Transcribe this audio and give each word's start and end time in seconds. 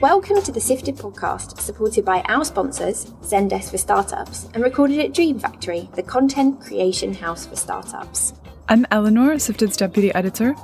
Welcome 0.00 0.40
to 0.44 0.50
the 0.50 0.62
Sifted 0.62 0.96
podcast, 0.96 1.60
supported 1.60 2.06
by 2.06 2.22
our 2.22 2.42
sponsors, 2.42 3.04
Zendesk 3.20 3.70
for 3.70 3.76
Startups, 3.76 4.48
and 4.54 4.64
recorded 4.64 4.98
at 4.98 5.12
Dream 5.12 5.38
Factory, 5.38 5.90
the 5.94 6.02
content 6.02 6.58
creation 6.58 7.12
house 7.12 7.44
for 7.44 7.54
startups. 7.54 8.32
I'm 8.70 8.86
Eleanor, 8.90 9.34
Sifted's 9.34 9.76
deputy 9.76 10.10
editor. 10.14 10.54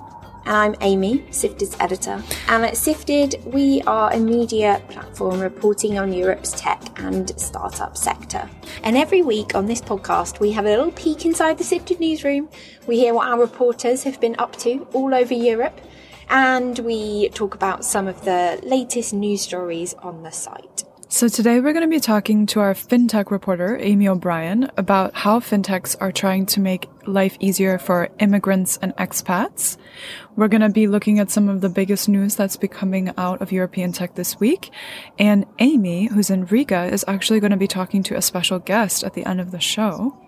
And 0.46 0.74
I'm 0.74 0.74
Amy, 0.80 1.18
Sifted's 1.30 1.76
editor. 1.80 2.22
And 2.48 2.64
at 2.64 2.78
Sifted, 2.78 3.34
we 3.44 3.82
are 3.82 4.10
a 4.10 4.18
media 4.18 4.80
platform 4.88 5.40
reporting 5.40 5.98
on 5.98 6.14
Europe's 6.14 6.52
tech 6.52 6.80
and 6.96 7.38
startup 7.38 7.98
sector. 7.98 8.48
And 8.84 8.96
every 8.96 9.20
week 9.20 9.54
on 9.54 9.66
this 9.66 9.82
podcast, 9.82 10.40
we 10.40 10.50
have 10.52 10.64
a 10.64 10.70
little 10.70 10.92
peek 10.92 11.26
inside 11.26 11.58
the 11.58 11.64
Sifted 11.64 12.00
newsroom. 12.00 12.48
We 12.86 12.96
hear 12.96 13.12
what 13.12 13.28
our 13.28 13.38
reporters 13.38 14.02
have 14.04 14.18
been 14.18 14.36
up 14.38 14.56
to 14.60 14.88
all 14.94 15.14
over 15.14 15.34
Europe. 15.34 15.78
And 16.28 16.78
we 16.80 17.28
talk 17.30 17.54
about 17.54 17.84
some 17.84 18.08
of 18.08 18.24
the 18.24 18.60
latest 18.62 19.12
news 19.12 19.42
stories 19.42 19.94
on 19.94 20.22
the 20.22 20.30
site. 20.30 20.84
So 21.08 21.28
today 21.28 21.60
we're 21.60 21.72
going 21.72 21.88
to 21.88 21.88
be 21.88 22.00
talking 22.00 22.46
to 22.46 22.60
our 22.60 22.74
fintech 22.74 23.30
reporter, 23.30 23.78
Amy 23.80 24.08
O'Brien, 24.08 24.68
about 24.76 25.14
how 25.14 25.38
fintechs 25.38 25.94
are 26.00 26.10
trying 26.10 26.46
to 26.46 26.60
make 26.60 26.90
life 27.06 27.36
easier 27.38 27.78
for 27.78 28.10
immigrants 28.18 28.76
and 28.82 28.94
expats. 28.96 29.76
We're 30.34 30.48
going 30.48 30.62
to 30.62 30.68
be 30.68 30.88
looking 30.88 31.20
at 31.20 31.30
some 31.30 31.48
of 31.48 31.60
the 31.60 31.68
biggest 31.68 32.08
news 32.08 32.34
that's 32.34 32.56
been 32.56 32.70
coming 32.70 33.14
out 33.16 33.40
of 33.40 33.52
European 33.52 33.92
tech 33.92 34.16
this 34.16 34.40
week. 34.40 34.72
And 35.16 35.46
Amy, 35.60 36.06
who's 36.06 36.28
in 36.28 36.46
Riga, 36.46 36.86
is 36.86 37.04
actually 37.06 37.38
going 37.38 37.52
to 37.52 37.56
be 37.56 37.68
talking 37.68 38.02
to 38.02 38.16
a 38.16 38.20
special 38.20 38.58
guest 38.58 39.04
at 39.04 39.14
the 39.14 39.24
end 39.24 39.40
of 39.40 39.52
the 39.52 39.60
show. 39.60 40.18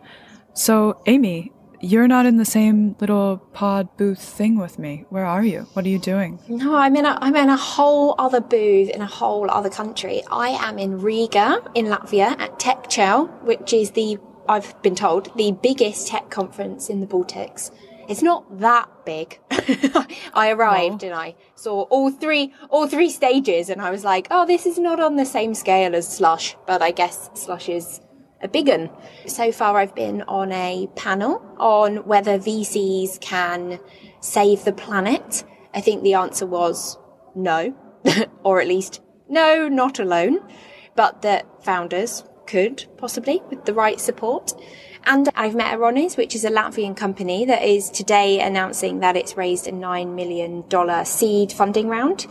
So, 0.54 1.02
Amy, 1.06 1.52
you're 1.80 2.08
not 2.08 2.26
in 2.26 2.36
the 2.36 2.44
same 2.44 2.96
little 3.00 3.38
pod 3.52 3.96
booth 3.96 4.20
thing 4.20 4.58
with 4.58 4.78
me. 4.78 5.04
Where 5.10 5.24
are 5.24 5.44
you? 5.44 5.62
What 5.72 5.84
are 5.84 5.88
you 5.88 5.98
doing? 5.98 6.40
No, 6.48 6.74
I'm 6.74 6.96
in 6.96 7.06
a 7.06 7.18
I'm 7.20 7.36
in 7.36 7.48
a 7.48 7.56
whole 7.56 8.14
other 8.18 8.40
booth 8.40 8.90
in 8.90 9.00
a 9.00 9.06
whole 9.06 9.50
other 9.50 9.70
country. 9.70 10.22
I 10.30 10.48
am 10.48 10.78
in 10.78 11.00
Riga 11.00 11.62
in 11.74 11.86
Latvia 11.86 12.38
at 12.38 12.58
TechChill, 12.58 13.42
which 13.42 13.72
is 13.72 13.92
the 13.92 14.18
I've 14.48 14.80
been 14.82 14.94
told 14.94 15.36
the 15.36 15.52
biggest 15.52 16.08
tech 16.08 16.30
conference 16.30 16.88
in 16.88 17.00
the 17.00 17.06
Baltics. 17.06 17.70
It's 18.08 18.22
not 18.22 18.60
that 18.60 18.88
big. 19.04 19.38
I 20.32 20.50
arrived 20.50 21.02
and 21.02 21.14
I 21.14 21.34
saw 21.54 21.82
all 21.82 22.10
three 22.10 22.54
all 22.70 22.88
three 22.88 23.10
stages 23.10 23.68
and 23.68 23.82
I 23.82 23.90
was 23.90 24.02
like, 24.02 24.28
"Oh, 24.30 24.46
this 24.46 24.64
is 24.64 24.78
not 24.78 24.98
on 24.98 25.16
the 25.16 25.26
same 25.26 25.54
scale 25.54 25.94
as 25.94 26.08
Slush, 26.08 26.56
but 26.66 26.80
I 26.80 26.90
guess 26.90 27.28
Slush 27.34 27.68
is 27.68 28.00
a 28.40 28.48
big 28.48 28.68
one. 28.68 28.90
So 29.26 29.52
far, 29.52 29.76
I've 29.76 29.94
been 29.94 30.22
on 30.22 30.52
a 30.52 30.88
panel 30.94 31.42
on 31.58 32.06
whether 32.06 32.38
VCs 32.38 33.20
can 33.20 33.80
save 34.20 34.64
the 34.64 34.72
planet. 34.72 35.44
I 35.74 35.80
think 35.80 36.02
the 36.02 36.14
answer 36.14 36.46
was 36.46 36.98
no, 37.34 37.74
or 38.44 38.60
at 38.60 38.68
least 38.68 39.00
no, 39.28 39.68
not 39.68 39.98
alone, 39.98 40.40
but 40.94 41.22
that 41.22 41.64
founders 41.64 42.24
could 42.46 42.86
possibly 42.96 43.42
with 43.50 43.64
the 43.66 43.74
right 43.74 44.00
support. 44.00 44.52
And 45.04 45.28
I've 45.36 45.54
met 45.54 45.72
Aerones, 45.74 46.16
which 46.16 46.34
is 46.34 46.44
a 46.44 46.50
Latvian 46.50 46.96
company 46.96 47.44
that 47.44 47.62
is 47.62 47.90
today 47.90 48.40
announcing 48.40 49.00
that 49.00 49.16
it's 49.16 49.36
raised 49.36 49.66
a 49.66 49.72
$9 49.72 50.14
million 50.14 51.04
seed 51.04 51.52
funding 51.52 51.88
round. 51.88 52.26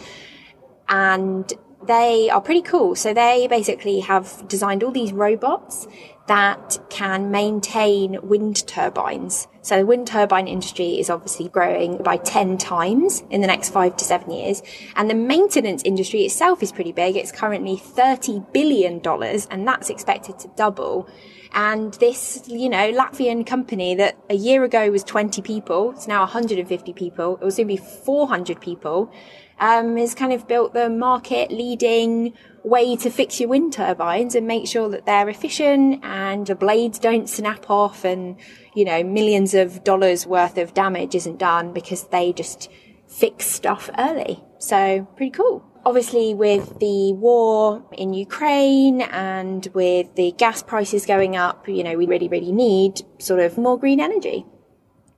And 0.89 1.51
they 1.85 2.29
are 2.29 2.41
pretty 2.41 2.61
cool. 2.61 2.95
So 2.95 3.13
they 3.13 3.47
basically 3.47 3.99
have 4.01 4.47
designed 4.47 4.83
all 4.83 4.91
these 4.91 5.13
robots 5.13 5.87
that 6.27 6.77
can 6.89 7.31
maintain 7.31 8.17
wind 8.21 8.67
turbines. 8.67 9.47
So 9.61 9.77
the 9.79 9.85
wind 9.85 10.07
turbine 10.07 10.47
industry 10.47 10.99
is 10.99 11.09
obviously 11.09 11.47
growing 11.47 12.03
by 12.03 12.17
10 12.17 12.57
times 12.57 13.23
in 13.29 13.41
the 13.41 13.47
next 13.47 13.69
five 13.69 13.95
to 13.97 14.05
seven 14.05 14.31
years. 14.31 14.61
And 14.95 15.09
the 15.09 15.15
maintenance 15.15 15.83
industry 15.83 16.21
itself 16.21 16.61
is 16.61 16.71
pretty 16.71 16.91
big. 16.91 17.15
It's 17.15 17.31
currently 17.31 17.77
$30 17.77 18.51
billion 18.51 19.01
and 19.49 19.67
that's 19.67 19.89
expected 19.89 20.37
to 20.39 20.49
double. 20.57 21.07
And 21.53 21.93
this, 21.95 22.43
you 22.47 22.67
know, 22.67 22.91
Latvian 22.91 23.47
company 23.47 23.95
that 23.95 24.17
a 24.29 24.35
year 24.35 24.65
ago 24.65 24.91
was 24.91 25.03
20 25.05 25.41
people, 25.41 25.91
it's 25.91 26.07
now 26.07 26.19
150 26.19 26.93
people. 26.93 27.37
It 27.37 27.43
will 27.43 27.51
soon 27.51 27.67
be 27.67 27.77
400 27.77 28.59
people 28.59 29.11
um, 29.59 29.97
has 29.97 30.13
kind 30.15 30.33
of 30.33 30.47
built 30.47 30.73
the 30.73 30.89
market 30.89 31.51
leading 31.51 32.33
way 32.63 32.95
to 32.97 33.09
fix 33.09 33.39
your 33.39 33.49
wind 33.49 33.73
turbines 33.73 34.35
and 34.35 34.45
make 34.45 34.67
sure 34.67 34.89
that 34.89 35.05
they're 35.05 35.29
efficient 35.29 36.03
and 36.03 36.47
the 36.47 36.55
blades 36.55 36.99
don't 36.99 37.29
snap 37.29 37.69
off 37.69 38.03
and, 38.03 38.37
you 38.75 38.83
know, 38.83 39.03
millions 39.03 39.53
of 39.53 39.83
dollars 39.83 40.27
worth 40.27 40.57
of 40.57 40.73
damage 40.73 41.15
isn't 41.15 41.39
done 41.39 41.73
because 41.73 42.07
they 42.07 42.33
just 42.33 42.69
fix 43.07 43.45
stuff 43.45 43.89
early. 43.97 44.43
So 44.59 45.07
pretty 45.15 45.31
cool. 45.31 45.63
Obviously, 45.85 46.33
with 46.33 46.79
the 46.79 47.13
war 47.13 47.85
in 47.93 48.13
Ukraine 48.13 49.01
and 49.01 49.65
with 49.73 50.13
the 50.15 50.33
gas 50.37 50.61
prices 50.61 51.05
going 51.05 51.37
up, 51.37 51.69
you 51.69 51.83
know, 51.83 51.95
we 51.95 52.05
really, 52.05 52.27
really 52.27 52.51
need 52.51 53.01
sort 53.19 53.39
of 53.39 53.57
more 53.57 53.79
green 53.79 54.01
energy. 54.01 54.45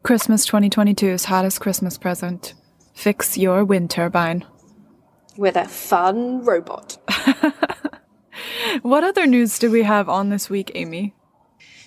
Christmas 0.04 0.48
2022's 0.48 1.26
hottest 1.26 1.60
Christmas 1.60 1.98
present. 1.98 2.54
Fix 3.00 3.38
your 3.38 3.64
wind 3.64 3.90
turbine. 3.90 4.44
With 5.38 5.56
a 5.56 5.64
fun 5.64 6.44
robot. 6.44 6.98
what 8.82 9.06
other 9.06 9.26
news 9.26 9.58
do 9.58 9.72
we 9.72 9.84
have 9.84 10.10
on 10.10 10.28
this 10.28 10.50
week, 10.50 10.70
Amy? 10.76 11.16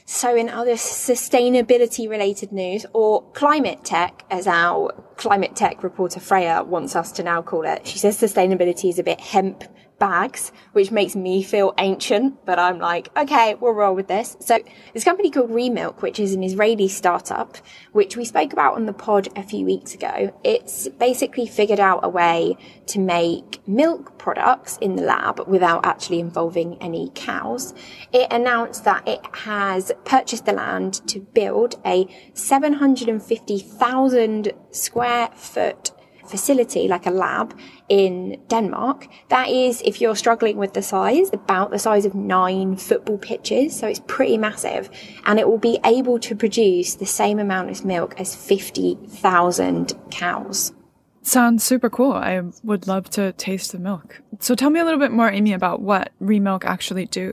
So, 0.06 0.34
in 0.34 0.48
other 0.48 0.72
sustainability 0.72 2.08
related 2.08 2.50
news, 2.50 2.86
or 2.94 3.30
climate 3.32 3.84
tech, 3.84 4.24
as 4.30 4.46
our 4.46 4.90
climate 5.18 5.54
tech 5.54 5.82
reporter 5.82 6.18
Freya 6.18 6.62
wants 6.62 6.96
us 6.96 7.12
to 7.12 7.22
now 7.22 7.42
call 7.42 7.66
it, 7.66 7.86
she 7.86 7.98
says 7.98 8.18
sustainability 8.18 8.88
is 8.88 8.98
a 8.98 9.02
bit 9.02 9.20
hemp 9.20 9.64
bags, 10.02 10.50
which 10.72 10.90
makes 10.90 11.14
me 11.14 11.44
feel 11.44 11.72
ancient, 11.78 12.44
but 12.44 12.58
I'm 12.58 12.80
like, 12.80 13.16
okay, 13.16 13.54
we'll 13.54 13.70
roll 13.70 13.94
with 13.94 14.08
this. 14.08 14.36
So 14.40 14.58
this 14.92 15.04
company 15.04 15.30
called 15.30 15.50
Remilk, 15.50 16.02
which 16.02 16.18
is 16.18 16.34
an 16.34 16.42
Israeli 16.42 16.88
startup, 16.88 17.56
which 17.92 18.16
we 18.16 18.24
spoke 18.24 18.52
about 18.52 18.74
on 18.74 18.86
the 18.86 18.92
pod 18.92 19.28
a 19.36 19.44
few 19.44 19.64
weeks 19.64 19.94
ago. 19.94 20.36
It's 20.42 20.88
basically 20.88 21.46
figured 21.46 21.78
out 21.78 22.00
a 22.02 22.08
way 22.08 22.56
to 22.86 22.98
make 22.98 23.60
milk 23.68 24.18
products 24.18 24.76
in 24.78 24.96
the 24.96 25.02
lab 25.02 25.46
without 25.46 25.86
actually 25.86 26.18
involving 26.18 26.82
any 26.82 27.12
cows. 27.14 27.72
It 28.12 28.26
announced 28.32 28.82
that 28.82 29.06
it 29.06 29.20
has 29.36 29.92
purchased 30.04 30.46
the 30.46 30.52
land 30.52 30.94
to 31.06 31.20
build 31.20 31.76
a 31.86 32.08
750,000 32.34 34.52
square 34.72 35.28
foot 35.36 35.92
facility, 36.26 36.88
like 36.88 37.06
a 37.06 37.10
lab 37.10 37.58
in 37.88 38.40
Denmark. 38.48 39.08
That 39.28 39.48
is, 39.48 39.82
if 39.82 40.00
you're 40.00 40.16
struggling 40.16 40.56
with 40.56 40.74
the 40.74 40.82
size, 40.82 41.30
about 41.32 41.70
the 41.70 41.78
size 41.78 42.04
of 42.04 42.14
nine 42.14 42.76
football 42.76 43.18
pitches. 43.18 43.78
So 43.78 43.86
it's 43.86 44.00
pretty 44.06 44.38
massive. 44.38 44.90
And 45.24 45.38
it 45.38 45.48
will 45.48 45.58
be 45.58 45.78
able 45.84 46.18
to 46.20 46.34
produce 46.34 46.94
the 46.94 47.06
same 47.06 47.38
amount 47.38 47.70
of 47.70 47.84
milk 47.84 48.18
as 48.20 48.34
50,000 48.34 49.92
cows. 50.10 50.72
Sounds 51.22 51.62
super 51.62 51.88
cool. 51.88 52.12
I 52.12 52.42
would 52.64 52.88
love 52.88 53.08
to 53.10 53.32
taste 53.32 53.70
the 53.72 53.78
milk. 53.78 54.20
So 54.40 54.56
tell 54.56 54.70
me 54.70 54.80
a 54.80 54.84
little 54.84 54.98
bit 54.98 55.12
more, 55.12 55.30
Amy, 55.30 55.52
about 55.52 55.80
what 55.80 56.10
Remilk 56.20 56.64
actually 56.64 57.06
do. 57.06 57.32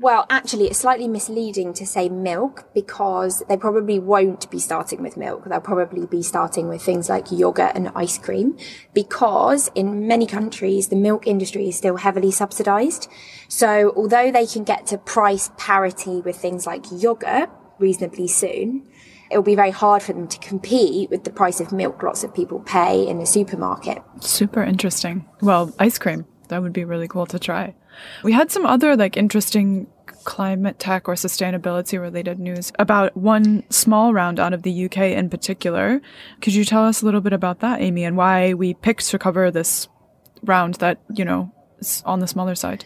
Well, 0.00 0.26
actually, 0.30 0.68
it's 0.68 0.78
slightly 0.78 1.08
misleading 1.08 1.72
to 1.74 1.84
say 1.84 2.08
milk 2.08 2.72
because 2.72 3.42
they 3.48 3.56
probably 3.56 3.98
won't 3.98 4.48
be 4.48 4.60
starting 4.60 5.02
with 5.02 5.16
milk. 5.16 5.44
They'll 5.44 5.60
probably 5.60 6.06
be 6.06 6.22
starting 6.22 6.68
with 6.68 6.82
things 6.82 7.08
like 7.08 7.32
yogurt 7.32 7.72
and 7.74 7.90
ice 7.96 8.16
cream 8.16 8.56
because 8.94 9.72
in 9.74 10.06
many 10.06 10.24
countries, 10.24 10.86
the 10.86 10.96
milk 10.96 11.26
industry 11.26 11.68
is 11.68 11.76
still 11.76 11.96
heavily 11.96 12.30
subsidized. 12.30 13.08
So 13.48 13.92
although 13.96 14.30
they 14.30 14.46
can 14.46 14.62
get 14.62 14.86
to 14.86 14.98
price 14.98 15.50
parity 15.58 16.20
with 16.20 16.36
things 16.36 16.64
like 16.64 16.84
yogurt 16.92 17.50
reasonably 17.80 18.28
soon, 18.28 18.86
it'll 19.32 19.42
be 19.42 19.56
very 19.56 19.72
hard 19.72 20.04
for 20.04 20.12
them 20.12 20.28
to 20.28 20.38
compete 20.38 21.10
with 21.10 21.24
the 21.24 21.30
price 21.30 21.58
of 21.58 21.72
milk 21.72 22.00
lots 22.04 22.22
of 22.22 22.32
people 22.32 22.60
pay 22.60 23.04
in 23.04 23.20
a 23.20 23.26
supermarket. 23.26 24.00
Super 24.20 24.62
interesting. 24.62 25.26
Well, 25.40 25.74
ice 25.80 25.98
cream. 25.98 26.24
That 26.48 26.62
would 26.62 26.72
be 26.72 26.84
really 26.84 27.08
cool 27.08 27.26
to 27.26 27.38
try. 27.38 27.74
We 28.22 28.32
had 28.32 28.50
some 28.50 28.66
other 28.66 28.96
like 28.96 29.16
interesting 29.16 29.86
climate 30.24 30.78
tech 30.78 31.08
or 31.08 31.14
sustainability 31.14 32.00
related 32.00 32.38
news 32.38 32.72
about 32.78 33.16
one 33.16 33.64
small 33.70 34.12
round 34.12 34.38
out 34.38 34.52
of 34.52 34.62
the 34.62 34.84
UK 34.84 34.98
in 35.16 35.30
particular. 35.30 36.00
Could 36.40 36.54
you 36.54 36.64
tell 36.64 36.84
us 36.84 37.02
a 37.02 37.04
little 37.04 37.20
bit 37.20 37.32
about 37.32 37.60
that, 37.60 37.80
Amy, 37.80 38.04
and 38.04 38.16
why 38.16 38.54
we 38.54 38.74
picked 38.74 39.08
to 39.08 39.18
cover 39.18 39.50
this 39.50 39.88
round 40.42 40.74
that, 40.76 41.00
you 41.14 41.24
know, 41.24 41.52
is 41.78 42.02
on 42.04 42.20
the 42.20 42.28
smaller 42.28 42.54
side? 42.54 42.84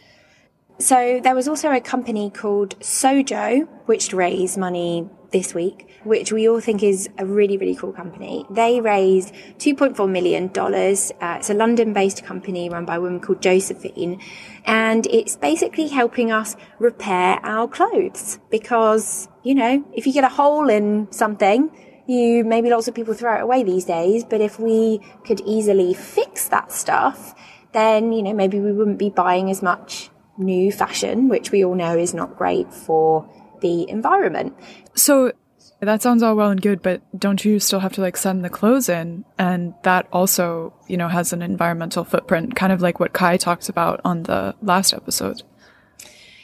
So 0.82 1.20
there 1.23 1.37
was 1.37 1.46
also 1.46 1.70
a 1.70 1.81
company 1.81 2.29
called 2.29 2.76
Sojo, 2.81 3.69
which 3.87 4.12
raised 4.12 4.58
money 4.58 5.08
this 5.31 5.55
week, 5.55 5.88
which 6.02 6.32
we 6.32 6.49
all 6.49 6.58
think 6.58 6.82
is 6.82 7.08
a 7.19 7.25
really, 7.25 7.56
really 7.56 7.76
cool 7.76 7.93
company. 7.93 8.44
They 8.50 8.81
raised 8.81 9.32
$2.4 9.58 10.11
million. 10.11 10.50
Uh, 10.50 11.37
it's 11.38 11.50
a 11.50 11.55
London 11.55 11.93
based 11.93 12.25
company 12.25 12.69
run 12.69 12.84
by 12.84 12.96
a 12.96 13.00
woman 13.00 13.20
called 13.20 13.40
Josephine. 13.40 14.20
And 14.64 15.06
it's 15.06 15.37
basically 15.37 15.87
helping 15.87 16.32
us 16.32 16.56
repair 16.81 17.38
our 17.44 17.69
clothes 17.69 18.40
because, 18.50 19.28
you 19.44 19.55
know, 19.55 19.85
if 19.94 20.05
you 20.05 20.12
get 20.12 20.25
a 20.25 20.31
hole 20.31 20.69
in 20.69 21.06
something, 21.12 21.70
you 22.08 22.43
maybe 22.43 22.70
lots 22.70 22.88
of 22.88 22.94
people 22.96 23.14
throw 23.14 23.37
it 23.37 23.43
away 23.43 23.62
these 23.62 23.85
days, 23.85 24.25
but 24.25 24.40
if 24.40 24.58
we 24.58 25.00
could 25.25 25.40
easily 25.43 25.94
fix 25.94 26.49
that 26.49 26.73
stuff, 26.73 27.37
then, 27.70 28.12
you 28.12 28.25
know, 28.25 28.35
maybe 28.35 28.58
we 28.58 28.73
wouldn't 28.73 28.99
be 28.99 29.11
buying 29.11 29.49
as 29.49 29.62
much 29.62 30.11
new 30.43 30.73
fashion, 30.73 31.29
which 31.29 31.50
we 31.50 31.65
all 31.65 31.75
know 31.75 31.97
is 31.97 32.15
not 32.15 32.37
great 32.37 32.73
for 32.73 33.29
the 33.61 33.89
environment. 33.89 34.55
So 34.94 35.33
that 35.81 36.03
sounds 36.03 36.23
all 36.23 36.37
well 36.37 36.50
and 36.50 36.61
good, 36.61 36.83
but 36.83 37.03
don't 37.19 37.44
you 37.44 37.59
still 37.59 37.81
have 37.81 37.93
to 37.94 38.00
like 38.00 38.17
send 38.17 38.44
the 38.44 38.50
clothes 38.50 38.89
in? 38.89 39.25
And 39.39 39.75
that 39.83 40.06
also, 40.12 40.73
you 40.87 40.97
know, 40.97 41.09
has 41.09 41.33
an 41.33 41.43
environmental 41.43 42.05
footprint, 42.05 42.55
kind 42.55 42.73
of 42.73 42.81
like 42.81 43.00
what 43.00 43.12
Kai 43.12 43.37
talked 43.37 43.69
about 43.69 44.00
on 44.05 44.25
the 44.25 44.55
last 44.62 44.93
episode. 44.93 45.43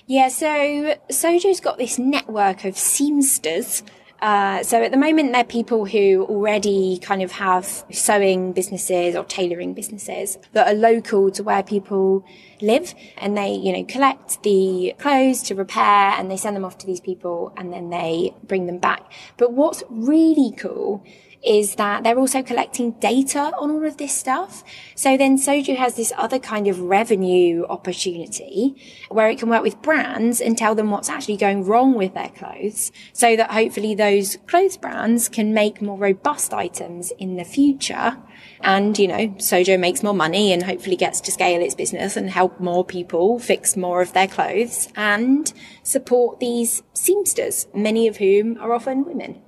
Yeah, 0.06 0.29
so 0.29 0.97
Sojo's 1.11 1.61
got 1.61 1.79
this 1.79 1.99
network 1.99 2.65
of 2.65 2.75
seamsters 2.75 3.83
uh, 4.20 4.62
so 4.65 4.82
at 4.82 4.91
the 4.91 4.97
moment, 4.97 5.32
they're 5.32 5.44
people 5.44 5.85
who 5.85 6.26
already 6.29 6.99
kind 6.99 7.23
of 7.23 7.32
have 7.32 7.85
sewing 7.93 8.53
businesses 8.53 9.15
or 9.15 9.25
tailoring 9.25 9.75
businesses 9.75 10.38
that 10.53 10.67
are 10.67 10.75
local 10.75 11.31
to 11.31 11.43
where 11.43 11.62
people 11.62 12.25
live 12.61 12.94
and 13.19 13.37
they, 13.37 13.53
you 13.53 13.73
know, 13.73 13.85
collect 13.85 14.43
the 14.43 14.93
clothes 14.99 15.43
to 15.44 15.55
repair 15.55 16.12
and 16.19 16.31
they 16.31 16.37
send 16.37 16.56
them 16.56 16.65
off 16.65 16.79
to 16.79 16.87
these 16.87 17.00
people 17.00 17.53
and 17.56 17.73
then 17.73 17.91
they 17.91 18.35
bring 18.43 18.67
them 18.67 18.79
back. 18.79 19.11
But 19.37 19.53
what's 19.53 19.85
really 19.88 20.53
cool 20.59 21.05
is 21.44 21.76
that 21.76 22.02
they're 22.02 22.19
also 22.19 22.43
collecting 22.43 22.93
data 22.93 23.52
on 23.58 23.70
all 23.70 23.85
of 23.87 23.96
this 23.96 24.14
stuff. 24.14 24.64
So 24.94 25.17
then 25.17 25.38
Sojo 25.38 25.76
has 25.76 25.94
this 25.94 26.12
other 26.17 26.38
kind 26.38 26.67
of 26.67 26.81
revenue 26.81 27.64
opportunity 27.69 28.75
where 29.08 29.29
it 29.31 29.38
can 29.38 29.49
work 29.49 29.62
with 29.62 29.81
brands 29.82 30.40
and 30.40 30.58
tell 30.58 30.75
them 30.75 30.90
what's 30.90 31.08
actually 31.08 31.37
going 31.37 31.64
wrong 31.64 31.94
with 31.94 32.14
their 32.14 32.31
clothes 32.31 32.90
so 33.12 33.37
that 33.37 33.52
hopefully 33.52 33.94
those 33.94 34.37
clothes 34.46 34.76
brands 34.76 35.29
can 35.29 35.55
make 35.55 35.81
more 35.81 35.99
robust 35.99 36.52
items 36.52 37.12
in 37.19 37.37
the 37.37 37.44
future. 37.44 38.17
And, 38.61 38.99
you 38.99 39.08
know, 39.08 39.29
Sojo 39.38 39.79
makes 39.79 40.02
more 40.02 40.14
money 40.14 40.52
and 40.52 40.62
hopefully 40.62 40.96
gets 40.96 41.20
to 41.23 41.32
scale 41.32 41.62
its 41.62 41.75
business 41.75 42.17
and 42.17 42.31
help 42.31 42.58
more 42.58 42.84
people 42.84 43.38
fix 43.38 43.76
more 43.76 44.02
of 44.02 44.12
their 44.12 44.26
clothes 44.26 44.88
and 44.96 45.52
support 45.82 46.41
these 46.41 46.82
seamsters, 46.94 47.67
many 47.75 48.08
of 48.08 48.17
whom 48.17 48.58
are 48.58 48.73
often 48.73 49.05
women. 49.05 49.41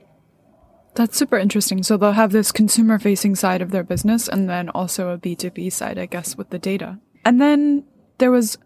That's 1.00 1.17
super 1.17 1.38
interesting. 1.38 1.82
So 1.82 1.97
they'll 1.97 2.12
have 2.12 2.31
this 2.31 2.52
consumer 2.52 2.99
facing 2.99 3.35
side 3.35 3.62
of 3.62 3.70
their 3.70 3.82
business 3.82 4.29
and 4.29 4.50
then 4.50 4.69
also 4.69 5.08
a 5.08 5.17
B2B 5.17 5.73
side, 5.73 5.97
I 5.97 6.05
guess, 6.05 6.37
with 6.37 6.50
the 6.50 6.58
data. 6.58 6.99
And 7.25 7.41
then 7.41 7.85
there 8.19 8.31
was 8.31 8.58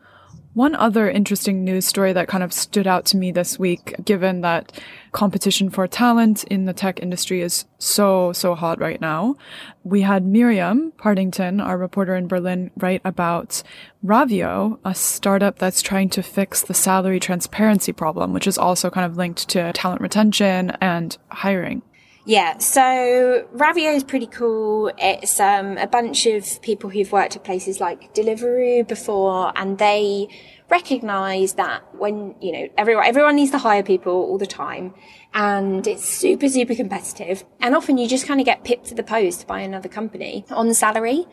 one 0.52 0.74
other 0.74 1.08
interesting 1.08 1.62
news 1.62 1.86
story 1.86 2.12
that 2.12 2.26
kind 2.26 2.42
of 2.42 2.52
stood 2.52 2.88
out 2.88 3.04
to 3.04 3.16
me 3.16 3.30
this 3.30 3.56
week, 3.56 3.94
given 4.04 4.40
that 4.40 4.72
competition 5.12 5.70
for 5.70 5.86
talent 5.86 6.42
in 6.44 6.64
the 6.64 6.72
tech 6.72 6.98
industry 6.98 7.40
is 7.40 7.66
so, 7.78 8.32
so 8.32 8.56
hot 8.56 8.80
right 8.80 9.00
now. 9.00 9.36
We 9.84 10.00
had 10.00 10.26
Miriam 10.26 10.90
Partington, 10.96 11.60
our 11.60 11.78
reporter 11.78 12.16
in 12.16 12.26
Berlin, 12.26 12.72
write 12.76 13.02
about 13.04 13.62
Ravio, 14.04 14.80
a 14.84 14.96
startup 14.96 15.60
that's 15.60 15.82
trying 15.82 16.08
to 16.08 16.22
fix 16.24 16.62
the 16.62 16.74
salary 16.74 17.20
transparency 17.20 17.92
problem, 17.92 18.32
which 18.32 18.48
is 18.48 18.58
also 18.58 18.90
kind 18.90 19.06
of 19.06 19.16
linked 19.16 19.48
to 19.50 19.72
talent 19.72 20.00
retention 20.00 20.70
and 20.80 21.16
hiring. 21.30 21.82
Yeah, 22.26 22.56
so 22.56 23.46
Ravio 23.54 23.94
is 23.94 24.02
pretty 24.02 24.26
cool. 24.26 24.90
It's 24.96 25.38
um, 25.38 25.76
a 25.76 25.86
bunch 25.86 26.24
of 26.24 26.62
people 26.62 26.88
who've 26.88 27.12
worked 27.12 27.36
at 27.36 27.44
places 27.44 27.80
like 27.80 28.14
Deliveroo 28.14 28.88
before, 28.88 29.52
and 29.56 29.76
they 29.76 30.28
recognize 30.70 31.52
that 31.54 31.82
when 31.94 32.34
you 32.40 32.52
know 32.52 32.68
everyone 32.78 33.04
everyone 33.04 33.36
needs 33.36 33.50
to 33.50 33.58
hire 33.58 33.82
people 33.82 34.14
all 34.14 34.38
the 34.38 34.46
time, 34.46 34.94
and 35.34 35.86
it's 35.86 36.08
super 36.08 36.48
super 36.48 36.74
competitive, 36.74 37.44
and 37.60 37.74
often 37.74 37.98
you 37.98 38.08
just 38.08 38.26
kind 38.26 38.40
of 38.40 38.46
get 38.46 38.64
pipped 38.64 38.86
to 38.86 38.94
the 38.94 39.02
post 39.02 39.46
by 39.46 39.60
another 39.60 39.90
company 39.90 40.46
on 40.50 40.72
salary, 40.72 41.26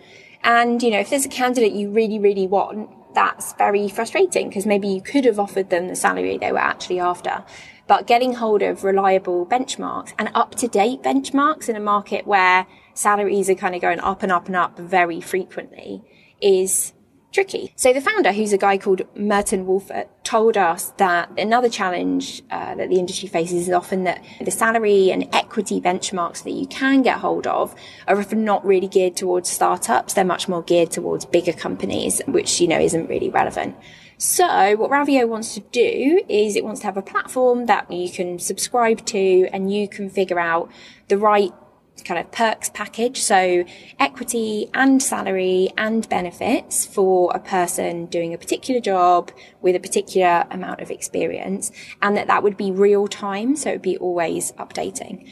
and 0.44 0.83
you 0.83 0.91
know 0.91 0.99
if 0.99 1.09
there's 1.09 1.25
a 1.25 1.29
candidate 1.29 1.71
you 1.71 1.89
really 1.89 2.19
really 2.19 2.47
want, 2.47 2.89
that's 3.15 3.53
very 3.53 3.87
frustrating 3.87 4.49
because 4.49 4.65
maybe 4.65 4.89
you 4.89 5.01
could 5.01 5.23
have 5.23 5.39
offered 5.39 5.69
them 5.69 5.87
the 5.87 5.95
salary 5.95 6.37
they 6.37 6.51
were 6.51 6.57
actually 6.57 6.99
after. 6.99 7.45
But 7.88 8.07
getting 8.07 8.36
hold 8.36 8.62
of 8.62 8.83
reliable 8.83 9.45
benchmarks 9.45 10.13
and 10.18 10.30
up 10.33 10.56
to 10.56 10.68
date 10.68 11.01
benchmarks 11.01 11.68
in 11.68 11.75
a 11.75 11.80
market 11.80 12.25
where 12.25 12.68
salaries 12.94 13.50
are 13.50 13.56
kind 13.56 13.75
of 13.75 13.81
going 13.81 14.00
up 14.00 14.24
and 14.24 14.31
up 14.31 14.48
and 14.48 14.56
up 14.56 14.78
very 14.78 15.19
frequently 15.19 16.04
is 16.42 16.94
tricky. 17.31 17.74
So 17.75 17.94
the 17.94 18.01
founder, 18.01 18.31
who's 18.31 18.54
a 18.54 18.57
guy 18.57 18.78
called 18.78 19.01
Merton 19.16 19.66
Wolfert, 19.66 20.07
told 20.24 20.57
us 20.57 20.92
that 20.98 21.30
another 21.38 21.69
challenge 21.69 22.42
uh, 22.51 22.75
that 22.75 22.89
the 22.89 23.00
industry 23.00 23.28
faces 23.28 23.68
is 23.68 23.74
often 23.74 24.04
that 24.04 24.24
the 24.42 24.51
salary 24.51 25.12
and 25.12 25.28
equity 25.33 25.80
benchmarks 25.81 26.44
that 26.44 26.51
you 26.51 26.68
can 26.68 27.01
get 27.01 27.19
hold 27.19 27.48
of 27.48 27.74
are 28.07 28.19
often 28.19 28.44
not 28.44 28.66
really 28.66 28.88
geared 28.88 29.16
towards 29.16 29.50
startups. 29.50 30.13
They're 30.13 30.25
much 30.25 30.48
more 30.48 30.62
geared 30.62 30.92
towards 30.92 31.25
bigger 31.25 31.54
companies, 31.54 32.22
which, 32.28 32.60
you 32.60 32.68
know, 32.68 32.80
isn't 32.80 33.07
really 33.07 33.30
relevant. 33.30 33.75
So 34.18 34.75
what 34.75 34.92
Ravio 34.92 35.28
wants 35.28 35.56
to 35.56 35.62
do 35.72 36.22
is 36.30 36.56
it 36.56 36.63
wants 36.63 36.81
to 36.81 36.86
have 36.86 36.95
a 36.95 37.01
platform 37.01 37.66
that 37.66 37.89
you 37.92 38.07
can 38.12 38.38
subscribe 38.38 39.04
to 39.07 39.50
and 39.51 39.74
you 39.74 39.88
can 39.88 40.12
figure 40.12 40.39
out 40.39 40.69
the 41.07 41.18
right 41.18 41.51
kind 42.03 42.19
of 42.19 42.31
perks 42.31 42.69
package. 42.69 43.21
So 43.21 43.65
equity 44.00 44.69
and 44.74 45.01
salary 45.01 45.69
and 45.77 46.07
benefits 46.09 46.86
for 46.86 47.31
a 47.33 47.39
person 47.39 48.06
doing 48.07 48.33
a 48.33 48.38
particular 48.38 48.80
job 48.80 49.31
with 49.62 49.75
a 49.75 49.80
particular 49.80 50.45
amount 50.51 50.81
of 50.81 50.92
experience 50.92 51.71
and 52.01 52.15
that 52.18 52.27
that 52.27 52.44
would 52.44 52.57
be 52.57 52.71
real 52.71 53.07
time. 53.07 53.56
So 53.56 53.69
it 53.69 53.74
would 53.74 53.81
be 53.81 53.98
always 53.98 54.51
updating. 54.53 55.30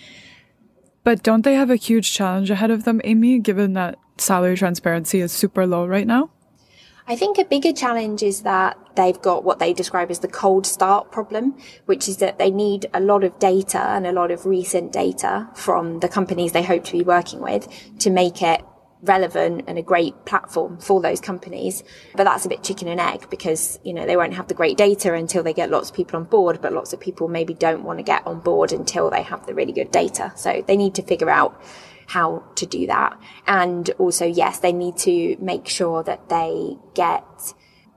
But 1.04 1.24
don't 1.24 1.44
they 1.44 1.56
have 1.56 1.70
a 1.70 1.76
huge 1.76 2.14
challenge 2.14 2.52
ahead 2.52 2.72
of 2.72 2.84
them, 2.84 3.02
Amy, 3.04 3.40
given 3.40 3.74
that 3.74 3.98
salary 4.18 4.56
transparency 4.58 5.22
is 5.22 5.32
super 5.32 5.66
low 5.66 5.86
right 5.86 6.06
now? 6.06 6.30
I 7.10 7.16
think 7.16 7.40
a 7.40 7.44
bigger 7.44 7.74
challenge 7.74 8.22
is 8.22 8.44
that 8.44 8.78
they've 8.96 9.20
got 9.20 9.44
what 9.44 9.58
they 9.58 9.74
describe 9.74 10.12
as 10.12 10.20
the 10.20 10.28
cold 10.28 10.68
start 10.68 11.12
problem, 11.12 11.58
which 11.88 12.08
is 12.08 12.18
that 12.18 12.38
they 12.38 12.52
need 12.52 12.86
a 12.94 13.00
lot 13.00 13.24
of 13.24 13.40
data 13.40 13.80
and 13.80 14.06
a 14.06 14.12
lot 14.12 14.30
of 14.30 14.46
recent 14.46 14.94
data 14.94 15.50
from 15.56 16.02
the 16.02 16.08
companies 16.08 16.52
they 16.52 16.62
hope 16.62 16.84
to 16.84 16.92
be 16.92 17.02
working 17.02 17.42
with 17.42 17.68
to 17.98 18.12
make 18.12 18.44
it 18.44 18.62
relevant 19.02 19.64
and 19.66 19.80
a 19.80 19.82
great 19.82 20.24
platform 20.26 20.78
for 20.78 21.02
those 21.02 21.20
companies. 21.20 21.84
But 22.16 22.26
that's 22.26 22.46
a 22.46 22.50
bit 22.50 22.62
chicken 22.62 22.88
and 22.88 23.00
egg 23.00 23.28
because, 23.32 23.80
you 23.84 23.94
know, 23.94 24.06
they 24.06 24.16
won't 24.16 24.36
have 24.36 24.48
the 24.48 24.54
great 24.54 24.78
data 24.78 25.12
until 25.16 25.42
they 25.42 25.54
get 25.54 25.72
lots 25.72 25.90
of 25.90 25.96
people 25.96 26.20
on 26.20 26.26
board, 26.26 26.62
but 26.62 26.74
lots 26.74 26.94
of 26.94 27.00
people 27.00 27.28
maybe 27.28 27.56
don't 27.56 27.84
want 27.84 27.98
to 27.98 28.04
get 28.04 28.28
on 28.28 28.40
board 28.40 28.72
until 28.72 29.10
they 29.10 29.24
have 29.24 29.48
the 29.48 29.56
really 29.56 29.74
good 29.74 29.90
data. 29.90 30.32
So 30.36 30.64
they 30.68 30.78
need 30.78 30.94
to 30.94 31.02
figure 31.02 31.32
out 31.32 31.60
how 32.10 32.44
to 32.56 32.66
do 32.66 32.88
that. 32.88 33.20
And 33.46 33.90
also, 34.00 34.26
yes, 34.26 34.60
they 34.60 34.74
need 34.74 34.98
to 34.98 35.38
make 35.40 35.68
sure 35.68 36.04
that 36.04 36.28
they 36.30 36.76
get 36.96 37.24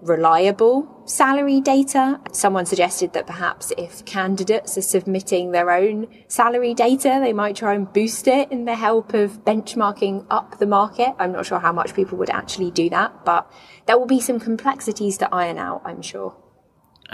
reliable 0.02 1.02
salary 1.06 1.60
data. 1.60 2.20
Someone 2.32 2.66
suggested 2.66 3.14
that 3.14 3.26
perhaps 3.26 3.72
if 3.78 4.04
candidates 4.04 4.76
are 4.76 4.82
submitting 4.82 5.52
their 5.52 5.70
own 5.70 6.08
salary 6.28 6.75
data, 6.75 7.20
they 7.22 7.32
might 7.32 7.56
try 7.56 7.72
and 7.72 7.90
boost 7.90 8.28
it 8.28 8.52
in 8.52 8.66
the 8.66 8.75
help 8.75 9.14
of 9.14 9.44
benchmarking 9.44 10.26
up 10.28 10.58
the 10.58 10.66
market. 10.66 11.14
I'm 11.18 11.32
not 11.32 11.46
sure 11.46 11.60
how 11.60 11.72
much 11.72 11.94
people 11.94 12.18
would 12.18 12.30
actually 12.30 12.70
do 12.70 12.90
that, 12.90 13.25
but 13.25 13.50
there 13.87 13.98
will 13.98 14.06
be 14.06 14.20
some 14.20 14.38
complexities 14.38 15.16
to 15.18 15.34
iron 15.34 15.56
out, 15.56 15.82
I'm 15.87 16.02
sure. 16.02 16.37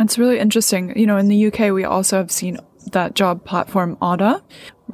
It's 0.00 0.18
really 0.18 0.38
interesting. 0.40 0.98
You 0.98 1.06
know, 1.06 1.16
in 1.16 1.28
the 1.28 1.46
UK, 1.46 1.72
we 1.72 1.84
also 1.84 2.16
have 2.16 2.30
seen 2.30 2.58
that 2.92 3.14
job 3.14 3.44
platform 3.44 3.98
Otta, 4.00 4.42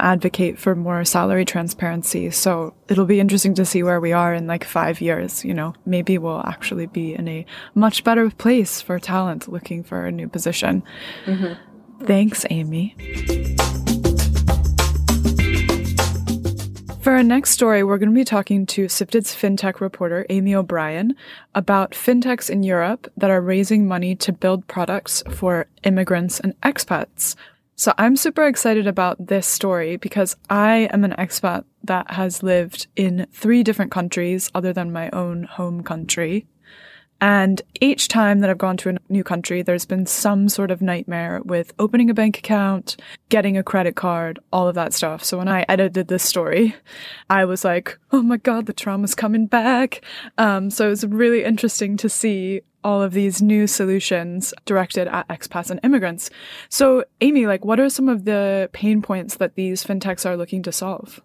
advocate 0.01 0.59
for 0.59 0.75
more 0.75 1.05
salary 1.05 1.45
transparency. 1.45 2.31
So 2.31 2.75
it'll 2.89 3.05
be 3.05 3.21
interesting 3.21 3.55
to 3.55 3.65
see 3.65 3.83
where 3.83 4.01
we 4.01 4.13
are 4.13 4.35
in 4.35 4.47
like 4.47 4.65
five 4.65 5.01
years. 5.01 5.45
You 5.45 5.55
know, 5.55 5.75
maybe 5.87 6.19
we'll 6.19 6.45
actually 6.47 6.87
be 6.87 7.15
in 7.15 7.29
a 7.29 7.47
much 7.75 8.05
better 8.05 8.31
place 8.31 8.81
for 8.81 8.99
talent 8.99 9.49
looking 9.49 9.83
for 9.83 10.07
a 10.07 10.13
new 10.13 10.29
position. 10.29 10.83
Mm-hmm. 11.27 12.05
Thanks, 12.05 12.45
Amy. 12.51 12.95
For 17.05 17.13
our 17.13 17.23
next 17.23 17.51
story, 17.51 17.85
we're 17.85 17.99
going 17.99 18.09
to 18.09 18.15
be 18.15 18.25
talking 18.25 18.65
to 18.65 18.89
Sifted 18.89 19.25
fintech 19.25 19.81
reporter 19.81 20.25
Amy 20.31 20.55
O'Brien 20.55 21.15
about 21.55 21.91
fintechs 21.91 22.49
in 22.49 22.63
Europe 22.63 23.13
that 23.19 23.31
are 23.31 23.43
raising 23.43 23.87
money 23.87 24.17
to 24.17 24.33
build 24.33 24.67
products 24.69 25.23
for 25.31 25.67
immigrants 25.83 26.41
and 26.41 26.59
expats. 26.63 27.37
So 27.77 27.93
I'm 27.99 28.17
super 28.17 28.47
excited 28.47 28.87
about 28.87 29.27
this 29.27 29.47
story 29.47 29.97
because 29.97 30.37
I 30.49 30.89
am 30.93 31.03
an 31.03 31.15
expat 31.19 31.65
that 31.83 32.13
has 32.13 32.43
lived 32.43 32.87
in 32.95 33.27
three 33.33 33.65
different 33.65 33.91
countries 33.91 34.49
other 34.55 34.73
than 34.73 34.93
my 34.93 35.11
own 35.11 35.45
home 35.45 35.83
country. 35.83 36.47
And 37.25 37.63
each 37.81 38.09
time 38.09 38.41
that 38.41 38.51
I've 38.51 38.59
gone 38.59 38.77
to 38.77 38.91
a 38.91 38.99
new 39.09 39.25
country, 39.25 39.63
there's 39.63 39.87
been 39.87 40.05
some 40.05 40.47
sort 40.51 40.71
of 40.71 40.83
nightmare 40.83 41.41
with 41.43 41.73
opening 41.79 42.11
a 42.11 42.15
bank 42.15 42.37
account, 42.37 42.99
getting 43.31 43.57
a 43.57 43.63
credit 43.63 43.97
card, 43.97 44.39
all 44.53 44.69
of 44.69 44.75
that 44.75 44.93
stuff. 44.93 45.25
So 45.25 45.39
when 45.39 45.49
I 45.49 45.65
edited 45.67 46.09
this 46.09 46.23
story, 46.23 46.77
I 47.31 47.47
was 47.47 47.65
like, 47.65 47.99
oh 48.13 48.21
my 48.21 48.37
God, 48.37 48.67
the 48.67 48.75
trauma's 48.75 49.15
coming 49.15 49.47
back. 49.47 50.05
Um, 50.37 50.69
so 50.69 50.89
it 50.89 50.91
was 50.91 51.07
really 51.07 51.45
interesting 51.45 51.97
to 51.97 52.11
see 52.11 52.61
all 52.85 53.01
of 53.01 53.13
these 53.15 53.41
new 53.41 53.67
solutions 53.67 54.53
directed 54.67 55.09
at 55.09 55.27
expats 55.29 55.71
and 55.71 55.81
immigrants. 55.83 56.29
So, 56.69 57.05
Amy, 57.23 57.47
like, 57.47 57.65
what 57.65 57.81
are 57.81 57.89
some 57.89 58.11
of 58.11 58.27
the 58.27 58.69
pain 58.75 59.01
points 59.01 59.37
that 59.37 59.55
these 59.55 59.83
fintechs 59.83 60.27
are 60.27 60.37
looking 60.37 60.63
to 60.65 60.73
solve? 60.73 61.23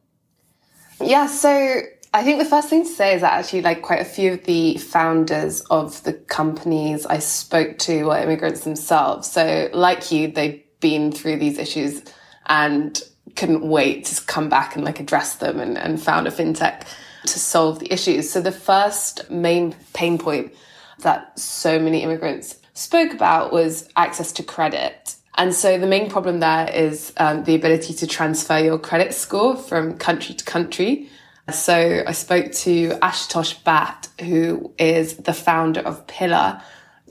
Yeah, 1.02 1.28
so 1.28 1.82
I 2.12 2.24
think 2.24 2.40
the 2.40 2.46
first 2.46 2.70
thing 2.70 2.84
to 2.84 2.90
say 2.90 3.14
is 3.14 3.22
that 3.22 3.34
actually, 3.34 3.62
like, 3.62 3.84
quite 3.84 4.02
a 4.02 4.06
few 4.06 4.34
of 4.34 4.44
the 4.46 4.78
founders 4.78 5.62
of 5.70 6.02
the 6.04 6.14
companies 6.14 7.06
I 7.06 7.20
spoke 7.20 7.78
to 7.80 8.06
were 8.06 8.18
immigrants 8.18 8.62
themselves. 8.62 9.32
So, 9.32 9.70
like 9.74 10.12
you, 10.12 10.32
they've 10.32 10.64
been 10.80 11.12
through 11.12 11.38
these 11.38 11.60
issues 11.60 12.02
and 12.48 13.00
couldn't 13.36 13.64
wait 13.64 14.06
to 14.06 14.26
come 14.26 14.50
back 14.50 14.76
and 14.76 14.84
like 14.84 15.00
address 15.00 15.36
them 15.36 15.60
and, 15.60 15.78
and 15.78 16.02
found 16.02 16.28
a 16.28 16.32
fintech 16.32 16.88
to 17.28 17.40
solve 17.40 17.78
the 17.80 17.94
issues. 17.94 18.28
So, 18.28 18.42
the 18.42 18.52
first 18.52 19.30
main 19.30 19.76
pain 19.94 20.18
point 20.18 20.52
that 21.00 21.38
so 21.38 21.78
many 21.80 22.02
immigrants 22.02 22.56
spoke 22.74 23.14
about 23.14 23.54
was 23.54 23.88
access 23.96 24.32
to 24.34 24.44
credit. 24.44 25.16
And 25.36 25.54
so 25.54 25.78
the 25.78 25.88
main 25.88 26.10
problem 26.10 26.42
there 26.42 26.70
is 26.70 27.14
um, 27.16 27.46
the 27.46 27.56
ability 27.56 27.94
to 27.94 28.08
transfer 28.08 28.58
your 28.58 28.78
credit 28.78 29.14
score 29.14 29.56
from 29.56 29.98
country 29.98 30.36
to 30.36 30.44
country. 30.44 31.10
So 31.52 32.04
I 32.06 32.12
spoke 32.12 32.52
to 32.52 32.90
Ashutosh 33.02 33.64
Bhatt, 33.64 34.08
who 34.22 34.74
is 34.78 35.18
the 35.18 35.34
founder 35.34 35.82
of 35.82 36.08
Pillar, 36.08 36.62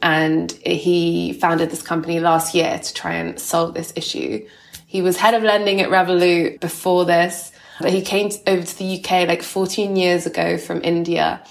and 0.03 0.53
he 0.53 1.33
founded 1.35 1.71
this 1.71 1.83
company 1.83 2.21
last 2.21 2.55
year 2.55 2.79
to 2.79 2.95
try 2.95 3.15
and 3.15 3.39
solve 3.39 3.75
this 3.75 3.93
issue. 3.97 4.47
He 4.87 5.03
was 5.03 5.17
head 5.17 5.35
of 5.35 5.43
lending 5.43 5.81
at 5.81 5.91
Revolut 5.91 6.61
before 6.61 7.05
this, 7.05 7.53
but 7.81 7.93
he 7.93 8.03
came 8.03 8.31
over 8.47 8.65
to 8.65 8.79
the 8.79 9.01
UK 9.01 9.29
like 9.29 9.43
14 9.43 9.97
years 9.97 10.27
ago 10.27 10.59
from 10.59 10.83
India 10.83 11.43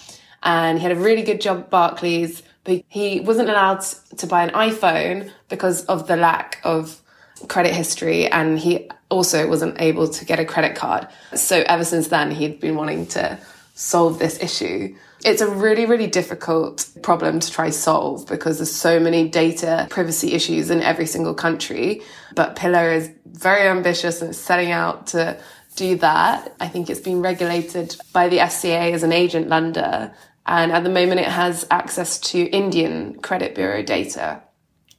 and 0.43 0.77
he 0.77 0.83
had 0.83 0.91
a 0.91 0.99
really 0.99 1.23
good 1.23 1.41
job 1.41 1.57
at 1.57 1.69
Barclays, 1.69 2.43
but 2.63 2.83
he 2.87 3.19
wasn't 3.19 3.49
allowed 3.49 3.81
to 4.17 4.27
buy 4.27 4.43
an 4.43 4.51
iPhone 4.51 5.31
because 5.49 5.85
of 5.85 6.07
the 6.07 6.15
lack 6.15 6.59
of 6.63 7.01
credit 7.47 7.73
history 7.73 8.27
and 8.27 8.59
he 8.59 8.89
also 9.09 9.47
wasn't 9.47 9.79
able 9.81 10.07
to 10.07 10.25
get 10.25 10.39
a 10.39 10.45
credit 10.45 10.75
card. 10.75 11.07
So 11.35 11.63
ever 11.65 11.83
since 11.83 12.07
then, 12.09 12.31
he'd 12.31 12.59
been 12.59 12.75
wanting 12.75 13.07
to 13.07 13.39
solve 13.75 14.19
this 14.19 14.41
issue. 14.41 14.95
It's 15.23 15.41
a 15.41 15.49
really, 15.49 15.85
really 15.85 16.07
difficult 16.07 16.89
problem 17.01 17.39
to 17.39 17.51
try 17.51 17.69
solve 17.69 18.27
because 18.27 18.57
there's 18.57 18.75
so 18.75 18.99
many 18.99 19.27
data 19.29 19.87
privacy 19.89 20.33
issues 20.33 20.69
in 20.69 20.81
every 20.81 21.05
single 21.05 21.33
country. 21.33 22.01
But 22.35 22.55
Pillar 22.55 22.91
is 22.91 23.09
very 23.25 23.67
ambitious 23.67 24.21
and 24.21 24.35
setting 24.35 24.71
out 24.71 25.07
to 25.07 25.39
do 25.75 25.95
that. 25.97 26.55
I 26.59 26.67
think 26.67 26.89
it's 26.89 26.99
been 26.99 27.21
regulated 27.21 27.95
by 28.13 28.29
the 28.29 28.39
FCA 28.39 28.93
as 28.93 29.03
an 29.03 29.11
agent 29.11 29.47
lender. 29.47 30.11
And 30.45 30.71
at 30.71 30.83
the 30.83 30.89
moment, 30.89 31.19
it 31.19 31.27
has 31.27 31.67
access 31.69 32.19
to 32.31 32.39
Indian 32.39 33.19
credit 33.21 33.53
bureau 33.53 33.83
data. 33.83 34.41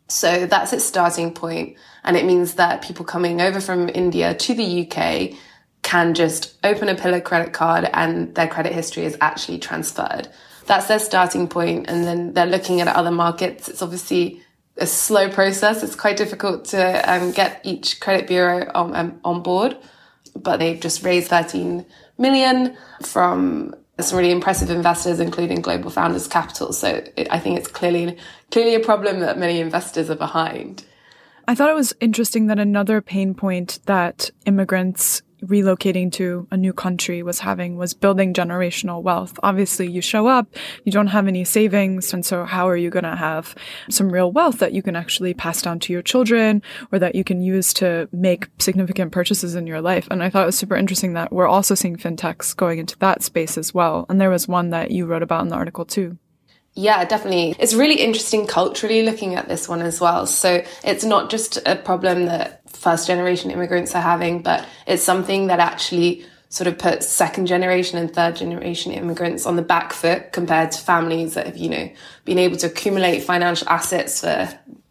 So 0.09 0.47
that's 0.47 0.73
its 0.73 0.85
starting 0.85 1.33
point. 1.33 1.77
And 2.05 2.17
it 2.17 2.25
means 2.25 2.55
that 2.55 2.83
people 2.83 3.05
coming 3.05 3.41
over 3.41 3.61
from 3.61 3.89
India 3.89 4.35
to 4.35 4.55
the 4.55 4.89
UK 4.89 5.39
can 5.83 6.15
just 6.15 6.55
open 6.65 6.89
a 6.89 6.95
Pillar 6.95 7.21
credit 7.21 7.53
card 7.53 7.89
and 7.93 8.35
their 8.35 8.49
credit 8.49 8.73
history 8.73 9.05
is 9.05 9.17
actually 9.21 9.59
transferred. 9.59 10.29
That's 10.67 10.87
their 10.87 10.99
starting 10.99 11.49
point, 11.49 11.89
And 11.89 12.05
then 12.05 12.35
they're 12.35 12.47
looking 12.47 12.81
at 12.81 12.89
other 12.89 13.11
markets. 13.11 13.69
It's 13.69 13.81
obviously 13.81 14.43
a 14.77 14.87
slow 14.87 15.31
process. 15.31 15.83
It's 15.83 15.95
quite 15.95 16.17
difficult 16.17 16.67
to 16.67 17.11
um, 17.11 17.33
get 17.33 17.61
each 17.65 18.01
credit 18.01 18.27
bureau 18.27 18.71
on, 18.75 18.95
um, 18.95 19.21
on 19.25 19.43
board, 19.43 19.77
but 20.37 20.59
they've 20.59 20.79
just 20.79 21.03
raised 21.03 21.29
13 21.29 21.87
million 22.19 22.77
from 23.03 23.75
some 24.07 24.19
really 24.19 24.31
impressive 24.31 24.71
investors, 24.71 25.21
including 25.21 25.61
Global 25.61 25.91
Founders 25.91 26.29
Capital. 26.29 26.73
So 26.73 27.03
it, 27.17 27.29
I 27.31 27.39
think 27.39 27.59
it's 27.59 27.69
clearly 27.69 28.17
clearly 28.51 28.75
a 28.75 28.81
problem 28.81 29.21
that 29.21 29.39
many 29.39 29.61
investors 29.61 30.09
are 30.11 30.17
behind. 30.17 30.85
I 31.47 31.55
thought 31.55 31.71
it 31.71 31.75
was 31.75 31.95
interesting 32.01 32.47
that 32.49 32.59
another 32.59 33.01
pain 33.01 33.35
point 33.35 33.81
that 33.87 34.31
immigrants 34.45 35.23
relocating 35.43 36.11
to 36.13 36.47
a 36.51 36.57
new 36.57 36.73
country 36.73 37.23
was 37.23 37.41
having 37.41 37.77
was 37.77 37.95
building 37.95 38.35
generational 38.35 39.03
wealth. 39.03 39.39
Obviously, 39.43 39.91
you 39.91 40.01
show 40.01 40.27
up, 40.27 40.55
you 40.85 40.93
don't 40.93 41.09
have 41.09 41.29
any 41.29 41.45
savings. 41.45 42.13
And 42.13 42.25
so 42.25 42.45
how 42.45 42.69
are 42.69 42.77
you 42.77 42.91
going 42.91 43.05
to 43.05 43.17
have 43.17 43.55
some 43.91 44.11
real 44.11 44.33
wealth 44.33 44.59
that 44.59 44.73
you 44.73 44.83
can 44.83 44.97
actually 44.97 45.35
pass 45.35 45.63
down 45.63 45.79
to 45.81 45.93
your 45.93 46.03
children 46.03 46.63
or 46.93 46.99
that 46.99 47.15
you 47.15 47.25
can 47.25 47.41
use 47.41 47.73
to 47.75 48.09
make 48.13 48.49
significant 48.59 49.13
purchases 49.13 49.55
in 49.55 49.67
your 49.67 49.81
life? 49.81 50.09
And 50.11 50.23
I 50.23 50.31
thought 50.31 50.43
it 50.43 50.47
was 50.47 50.59
super 50.59 50.77
interesting 50.77 51.15
that 51.15 51.33
we're 51.33 51.49
also 51.49 51.75
seeing 51.75 51.97
fintechs 51.97 52.57
going 52.57 52.79
into 52.79 52.99
that 52.99 53.23
space 53.23 53.59
as 53.59 53.73
well. 53.73 54.07
And 54.09 54.21
there 54.21 54.31
was 54.31 54.49
one 54.49 54.71
that 54.71 54.91
you 54.91 55.07
wrote 55.07 55.23
about 55.23 55.43
in 55.43 55.49
the 55.49 55.57
article 55.57 55.85
too. 55.85 56.19
Yeah, 56.79 57.05
definitely. 57.05 57.57
It's 57.59 57.75
really 57.75 57.97
interesting 57.97 58.47
culturally 58.47 59.03
looking 59.03 59.35
at 59.35 59.49
this 59.49 59.69
one 59.69 59.83
as 59.83 60.01
well. 60.01 60.27
So 60.27 60.65
it's 60.85 61.03
not 61.03 61.29
just 61.29 61.59
a 61.67 61.75
problem 61.75 62.27
that 62.27 62.71
first 62.71 63.09
generation 63.09 63.51
immigrants 63.51 63.97
are 63.97 64.01
having, 64.01 64.43
but 64.43 64.65
it's 64.87 65.03
something 65.03 65.49
that 65.49 65.59
actually 65.59 66.25
sort 66.51 66.69
of 66.69 66.79
puts 66.79 67.09
second 67.09 67.47
generation 67.47 67.99
and 67.99 68.15
third 68.15 68.37
generation 68.37 68.93
immigrants 68.93 69.45
on 69.45 69.57
the 69.57 69.63
back 69.63 69.93
foot 69.93 70.31
compared 70.31 70.71
to 70.71 70.81
families 70.81 71.35
that 71.35 71.47
have, 71.47 71.57
you 71.57 71.69
know, 71.69 71.91
been 72.25 72.39
able 72.39 72.57
to 72.59 72.67
accumulate 72.67 73.25
financial 73.25 73.69
assets 73.69 74.21
for 74.21 74.49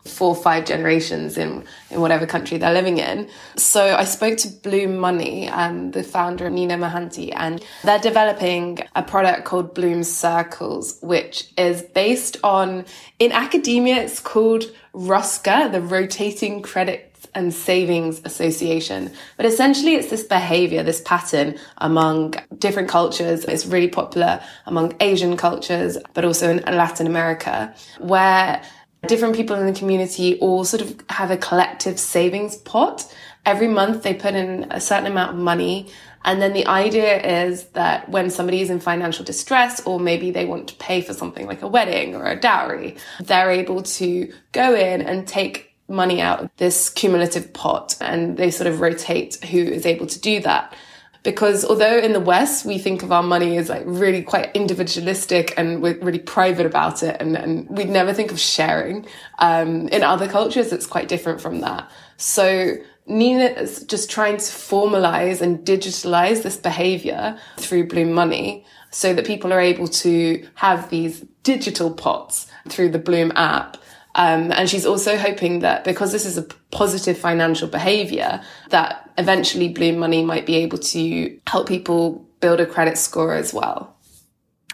four 0.08 0.30
or 0.30 0.36
five 0.36 0.66
generations 0.66 1.38
in 1.38 1.64
in 1.90 2.02
whatever 2.02 2.26
country 2.26 2.58
they're 2.58 2.74
living 2.74 2.98
in. 2.98 3.30
So 3.56 3.96
I 3.96 4.04
spoke 4.04 4.38
to 4.40 4.48
Bloom 4.50 4.98
Money, 4.98 5.50
um, 5.50 5.92
the 5.92 6.04
founder 6.04 6.50
Nina 6.50 6.78
Mohanty, 6.78 7.34
and 7.36 7.64
they're 7.84 8.00
developing 8.00 8.80
a 8.96 9.04
product 9.04 9.46
called 9.46 9.74
Bloom 9.74 10.04
Circles, 10.04 10.98
which 11.02 11.52
is 11.58 11.82
based 11.82 12.38
on 12.44 12.86
in 13.20 13.32
academia 13.32 14.04
it's 14.04 14.20
called 14.20 14.64
ROSCA, 14.94 15.72
the 15.72 15.82
Rotating 15.82 16.62
Credit 16.62 17.08
and 17.36 17.54
Savings 17.54 18.22
Association. 18.26 19.12
But 19.38 19.46
essentially, 19.46 19.96
it's 19.96 20.10
this 20.10 20.24
behavior, 20.24 20.82
this 20.84 21.02
pattern 21.02 21.58
among 21.78 22.36
different 22.58 22.90
cultures. 22.90 23.46
It's 23.46 23.66
really 23.66 23.88
popular 23.88 24.42
among 24.66 24.96
Asian 25.00 25.38
cultures, 25.38 25.98
but 26.14 26.26
also 26.26 26.50
in 26.50 26.58
Latin 26.76 27.06
America, 27.06 27.74
where 28.00 28.62
different 29.06 29.36
people 29.36 29.56
in 29.56 29.66
the 29.66 29.78
community 29.78 30.40
all 30.40 30.66
sort 30.66 30.82
of 30.82 31.00
have 31.10 31.32
a 31.32 31.38
collective 31.38 32.00
savings 32.00 32.56
pot. 32.56 33.12
Every 33.46 33.68
month 33.68 34.04
they 34.04 34.14
put 34.14 34.34
in 34.34 34.68
a 34.72 34.82
certain 34.82 35.12
amount 35.12 35.32
of 35.32 35.38
money. 35.38 35.90
And 36.26 36.42
then 36.42 36.54
the 36.54 36.66
idea 36.68 37.46
is 37.48 37.66
that 37.70 38.10
when 38.10 38.30
somebody 38.30 38.62
is 38.62 38.70
in 38.70 38.80
financial 38.80 39.24
distress, 39.24 39.86
or 39.86 40.00
maybe 40.00 40.32
they 40.32 40.46
want 40.46 40.68
to 40.70 40.76
pay 40.76 41.02
for 41.02 41.14
something 41.14 41.48
like 41.48 41.62
a 41.62 41.68
wedding 41.68 42.16
or 42.16 42.26
a 42.26 42.36
dowry, 42.36 42.98
they're 43.22 43.52
able 43.52 43.84
to 43.84 44.34
go 44.52 44.76
in 44.76 45.02
and 45.02 45.28
take 45.28 45.76
money 45.88 46.20
out 46.20 46.40
of 46.40 46.50
this 46.58 46.90
cumulative 46.90 47.54
pot 47.54 47.96
and 48.02 48.36
they 48.36 48.52
sort 48.52 48.68
of 48.68 48.82
rotate 48.82 49.42
who 49.46 49.60
is 49.60 49.86
able 49.86 50.06
to 50.06 50.20
do 50.20 50.42
that 50.42 50.76
because 51.24 51.66
although 51.66 51.98
in 51.98 52.14
the 52.14 52.20
West 52.20 52.66
we 52.66 52.78
think 52.78 53.04
of 53.04 53.12
our 53.12 53.24
money 53.24 53.58
as 53.58 53.70
like 53.70 53.84
really 53.86 54.22
quite 54.22 54.56
individualistic 54.56 55.54
and 55.58 55.82
we're 55.82 55.98
really 56.00 56.20
private 56.20 56.66
about 56.66 57.04
it, 57.04 57.18
and, 57.20 57.36
and 57.36 57.70
we'd 57.70 57.90
never 57.90 58.14
think 58.14 58.32
of 58.32 58.40
sharing. 58.40 59.06
Um, 59.40 59.88
in 59.90 60.04
other 60.04 60.28
cultures, 60.28 60.72
it's 60.72 60.88
quite 60.88 61.08
different 61.08 61.42
from 61.42 61.62
that. 61.62 61.90
So 62.18 62.76
Nina 63.06 63.46
is 63.46 63.84
just 63.84 64.10
trying 64.10 64.38
to 64.38 64.44
formalize 64.44 65.42
and 65.42 65.60
digitalize 65.60 66.44
this 66.44 66.58
behavior 66.58 67.38
through 67.58 67.88
Bloom 67.88 68.12
Money 68.12 68.66
so 68.92 69.14
that 69.14 69.26
people 69.26 69.54
are 69.54 69.60
able 69.60 69.88
to 69.88 70.46
have 70.56 70.90
these 70.90 71.26
digital 71.44 71.94
pots 71.94 72.48
through 72.68 72.90
the 72.90 73.00
Bloom 73.00 73.32
app 73.36 73.78
um, 74.18 74.52
and 74.52 74.68
she's 74.68 74.86
also 74.86 75.16
hoping 75.16 75.60
that 75.60 75.84
because 75.84 76.12
this 76.12 76.26
is 76.26 76.40
a 76.40 76.44
positive 76.72 77.18
financial 77.18 77.68
behavior, 77.68 78.42
that 78.70 79.12
eventually 79.20 79.70
Bloom 79.70 80.00
Money 80.00 80.26
might 80.26 80.48
be 80.48 80.56
able 80.56 80.80
to 80.80 81.40
help 81.46 81.68
people 81.68 82.26
build 82.40 82.60
a 82.60 82.66
credit 82.66 82.98
score 82.98 83.36
as 83.36 83.54
well. 83.54 83.96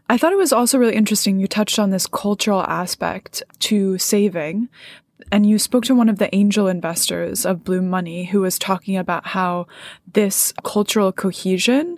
I 0.09 0.17
thought 0.17 0.31
it 0.31 0.37
was 0.37 0.53
also 0.53 0.77
really 0.77 0.95
interesting. 0.95 1.39
You 1.39 1.47
touched 1.47 1.77
on 1.77 1.89
this 1.89 2.07
cultural 2.07 2.63
aspect 2.63 3.43
to 3.59 3.97
saving. 3.97 4.69
And 5.31 5.45
you 5.45 5.57
spoke 5.59 5.85
to 5.85 5.95
one 5.95 6.09
of 6.09 6.19
the 6.19 6.33
angel 6.35 6.67
investors 6.67 7.45
of 7.45 7.63
Bloom 7.63 7.89
Money 7.89 8.25
who 8.25 8.41
was 8.41 8.59
talking 8.59 8.97
about 8.97 9.27
how 9.27 9.67
this 10.11 10.53
cultural 10.63 11.11
cohesion 11.11 11.97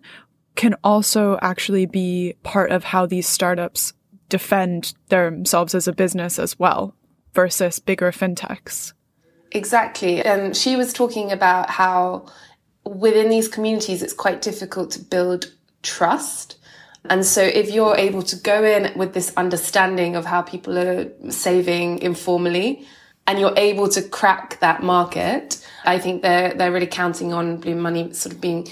can 0.55 0.75
also 0.83 1.37
actually 1.41 1.85
be 1.85 2.35
part 2.43 2.71
of 2.71 2.85
how 2.85 3.05
these 3.05 3.27
startups 3.27 3.93
defend 4.29 4.93
themselves 5.09 5.75
as 5.75 5.87
a 5.87 5.93
business 5.93 6.39
as 6.39 6.57
well 6.57 6.95
versus 7.35 7.77
bigger 7.79 8.11
fintechs. 8.11 8.93
Exactly. 9.51 10.23
And 10.23 10.57
she 10.57 10.75
was 10.75 10.91
talking 10.91 11.31
about 11.31 11.69
how 11.69 12.25
within 12.83 13.29
these 13.29 13.47
communities, 13.47 14.01
it's 14.01 14.13
quite 14.13 14.41
difficult 14.41 14.91
to 14.91 14.99
build 14.99 15.53
trust. 15.83 16.57
And 17.09 17.23
so 17.25 17.41
if 17.41 17.71
you're 17.71 17.95
able 17.95 18.23
to 18.23 18.35
go 18.35 18.63
in 18.63 18.97
with 18.97 19.13
this 19.13 19.31
understanding 19.37 20.15
of 20.15 20.25
how 20.25 20.41
people 20.41 20.77
are 20.77 21.11
saving 21.29 21.99
informally, 21.99 22.87
and 23.27 23.39
you're 23.39 23.53
able 23.57 23.89
to 23.89 24.01
crack 24.01 24.59
that 24.59 24.83
market, 24.83 25.65
I 25.83 25.99
think 25.99 26.21
they're 26.21 26.53
they're 26.53 26.71
really 26.71 26.87
counting 26.87 27.33
on 27.33 27.57
Bloom 27.57 27.79
Money 27.79 28.13
sort 28.13 28.33
of 28.35 28.41
being 28.41 28.67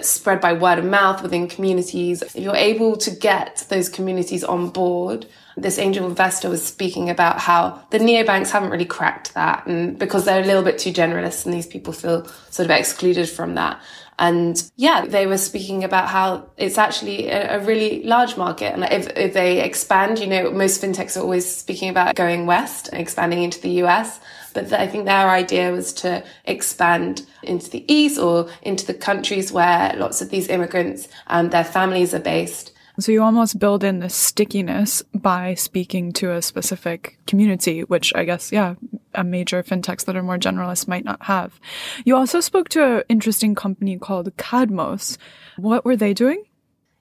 spread 0.00 0.40
by 0.40 0.52
word 0.52 0.78
of 0.78 0.84
mouth 0.84 1.22
within 1.22 1.48
communities. 1.48 2.22
If 2.22 2.36
you're 2.36 2.56
able 2.56 2.96
to 2.98 3.10
get 3.10 3.66
those 3.68 3.88
communities 3.88 4.44
on 4.44 4.70
board, 4.70 5.26
this 5.56 5.78
angel 5.78 6.06
investor 6.06 6.48
was 6.50 6.64
speaking 6.64 7.10
about 7.10 7.38
how 7.38 7.82
the 7.90 7.98
neobanks 7.98 8.50
haven't 8.50 8.70
really 8.70 8.84
cracked 8.84 9.34
that 9.34 9.66
and 9.66 9.98
because 9.98 10.24
they're 10.24 10.42
a 10.42 10.46
little 10.46 10.62
bit 10.62 10.78
too 10.78 10.92
generalist 10.92 11.44
and 11.44 11.54
these 11.54 11.66
people 11.66 11.92
feel 11.92 12.26
sort 12.50 12.70
of 12.70 12.70
excluded 12.70 13.28
from 13.28 13.54
that. 13.54 13.80
And 14.18 14.70
yeah, 14.76 15.06
they 15.06 15.26
were 15.26 15.38
speaking 15.38 15.82
about 15.82 16.08
how 16.08 16.48
it's 16.56 16.78
actually 16.78 17.28
a, 17.28 17.56
a, 17.56 17.64
really 17.64 18.04
large 18.04 18.36
market. 18.36 18.72
And 18.72 18.84
if, 18.84 19.08
if 19.16 19.34
they 19.34 19.60
expand, 19.60 20.20
you 20.20 20.28
know, 20.28 20.52
most 20.52 20.80
fintechs 20.80 21.16
are 21.16 21.20
always 21.20 21.52
speaking 21.52 21.88
about 21.88 22.14
going 22.14 22.46
west 22.46 22.88
and 22.88 23.00
expanding 23.00 23.42
into 23.42 23.60
the 23.60 23.82
US. 23.82 24.20
But 24.52 24.72
I 24.72 24.86
think 24.86 25.04
their 25.04 25.28
idea 25.28 25.72
was 25.72 25.92
to 25.94 26.22
expand 26.44 27.26
into 27.42 27.68
the 27.68 27.84
east 27.92 28.20
or 28.20 28.48
into 28.62 28.86
the 28.86 28.94
countries 28.94 29.50
where 29.50 29.92
lots 29.96 30.22
of 30.22 30.30
these 30.30 30.48
immigrants 30.48 31.08
and 31.26 31.50
their 31.50 31.64
families 31.64 32.14
are 32.14 32.20
based. 32.20 32.70
So 33.00 33.10
you 33.10 33.22
almost 33.22 33.58
build 33.58 33.82
in 33.82 33.98
the 33.98 34.08
stickiness 34.08 35.02
by 35.12 35.54
speaking 35.54 36.12
to 36.14 36.32
a 36.32 36.40
specific 36.40 37.18
community, 37.26 37.82
which 37.82 38.12
I 38.14 38.24
guess, 38.24 38.52
yeah, 38.52 38.74
a 39.14 39.24
major 39.24 39.62
fintechs 39.64 40.04
that 40.04 40.14
are 40.16 40.22
more 40.22 40.38
generalist 40.38 40.86
might 40.86 41.04
not 41.04 41.22
have. 41.24 41.58
You 42.04 42.14
also 42.16 42.40
spoke 42.40 42.68
to 42.70 42.98
an 42.98 43.02
interesting 43.08 43.56
company 43.56 43.98
called 43.98 44.36
Kadmos. 44.36 45.18
What 45.56 45.84
were 45.84 45.96
they 45.96 46.14
doing? 46.14 46.44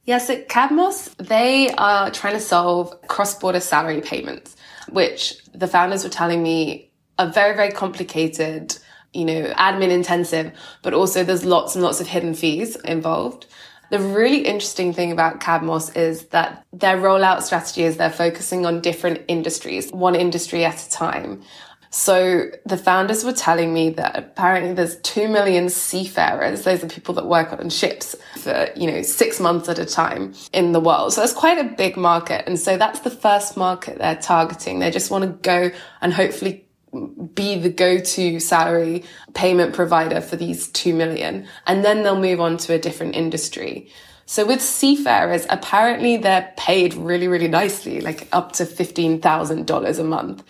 Yes, 0.06 0.30
at 0.30 0.50
Kadmos, 0.50 1.16
they 1.18 1.70
are 1.76 2.10
trying 2.10 2.34
to 2.34 2.40
solve 2.42 3.00
cross-border 3.08 3.60
salary 3.60 4.02
payments, 4.02 4.56
which 4.90 5.36
the 5.54 5.68
founders 5.68 6.04
were 6.04 6.10
telling 6.10 6.42
me 6.42 6.92
are 7.20 7.32
very, 7.32 7.56
very 7.56 7.72
complicated, 7.72 8.76
you 9.14 9.26
know, 9.26 9.54
admin 9.54 9.92
intensive, 9.92 10.52
but 10.82 10.94
also 10.94 11.24
there's 11.24 11.46
lots 11.46 11.76
and 11.76 11.84
lots 11.84 12.02
of 12.02 12.08
hidden 12.08 12.34
fees 12.34 12.76
involved. 12.78 13.46
The 13.90 14.00
really 14.00 14.46
interesting 14.46 14.94
thing 14.94 15.12
about 15.12 15.40
Kadmos 15.40 15.96
is 15.96 16.26
that 16.28 16.66
their 16.74 16.98
rollout 16.98 17.44
strategy 17.44 17.84
is 17.84 17.98
they're 17.98 18.10
focusing 18.10 18.66
on 18.66 18.82
different 18.82 19.22
industries, 19.28 19.92
one 19.92 20.16
industry 20.16 20.66
at 20.66 20.86
a 20.86 20.90
time. 20.90 21.44
So 21.94 22.50
the 22.66 22.76
founders 22.76 23.24
were 23.24 23.34
telling 23.34 23.72
me 23.72 23.92
that 23.92 24.18
apparently 24.18 24.74
there's 24.74 24.96
2 25.02 25.28
million 25.28 25.70
seafarers. 25.70 26.64
Those 26.64 26.84
are 26.84 26.88
people 26.88 27.14
that 27.14 27.28
work 27.28 27.54
on 27.54 27.70
ships 27.70 28.16
for, 28.38 28.68
you 28.76 28.88
know, 28.88 29.04
six 29.04 29.40
months 29.40 29.70
at 29.70 29.78
a 29.78 29.86
time 29.86 30.34
in 30.54 30.72
the 30.72 30.80
world. 30.80 31.14
So 31.14 31.22
that's 31.22 31.34
quite 31.34 31.60
a 31.60 31.76
big 31.76 31.96
market. 31.96 32.46
And 32.48 32.60
so 32.60 32.78
that's 32.78 33.02
the 33.02 33.12
first 33.12 33.56
market 33.56 34.00
they're 34.00 34.16
targeting. 34.16 34.80
They 34.80 34.90
just 34.90 35.12
want 35.12 35.24
to 35.24 35.30
go 35.48 35.70
and 36.02 36.12
hopefully 36.12 36.66
be 37.34 37.58
the 37.58 37.70
go-to 37.70 38.40
salary 38.40 39.04
payment 39.34 39.74
provider 39.74 40.22
for 40.22 40.36
these 40.36 40.68
2 40.70 40.94
million. 40.94 41.48
And 41.68 41.84
then 41.84 42.04
they'll 42.04 42.20
move 42.20 42.40
on 42.40 42.58
to 42.58 42.74
a 42.74 42.80
different 42.80 43.16
industry. 43.16 43.90
So 44.26 44.46
with 44.46 44.62
seafarers, 44.62 45.46
apparently 45.50 46.18
they're 46.18 46.54
paid 46.58 46.94
really, 46.94 47.28
really 47.28 47.48
nicely, 47.48 48.02
like 48.02 48.28
up 48.32 48.54
to 48.54 48.64
$15,000 48.64 50.00
a 50.00 50.04
month, 50.04 50.44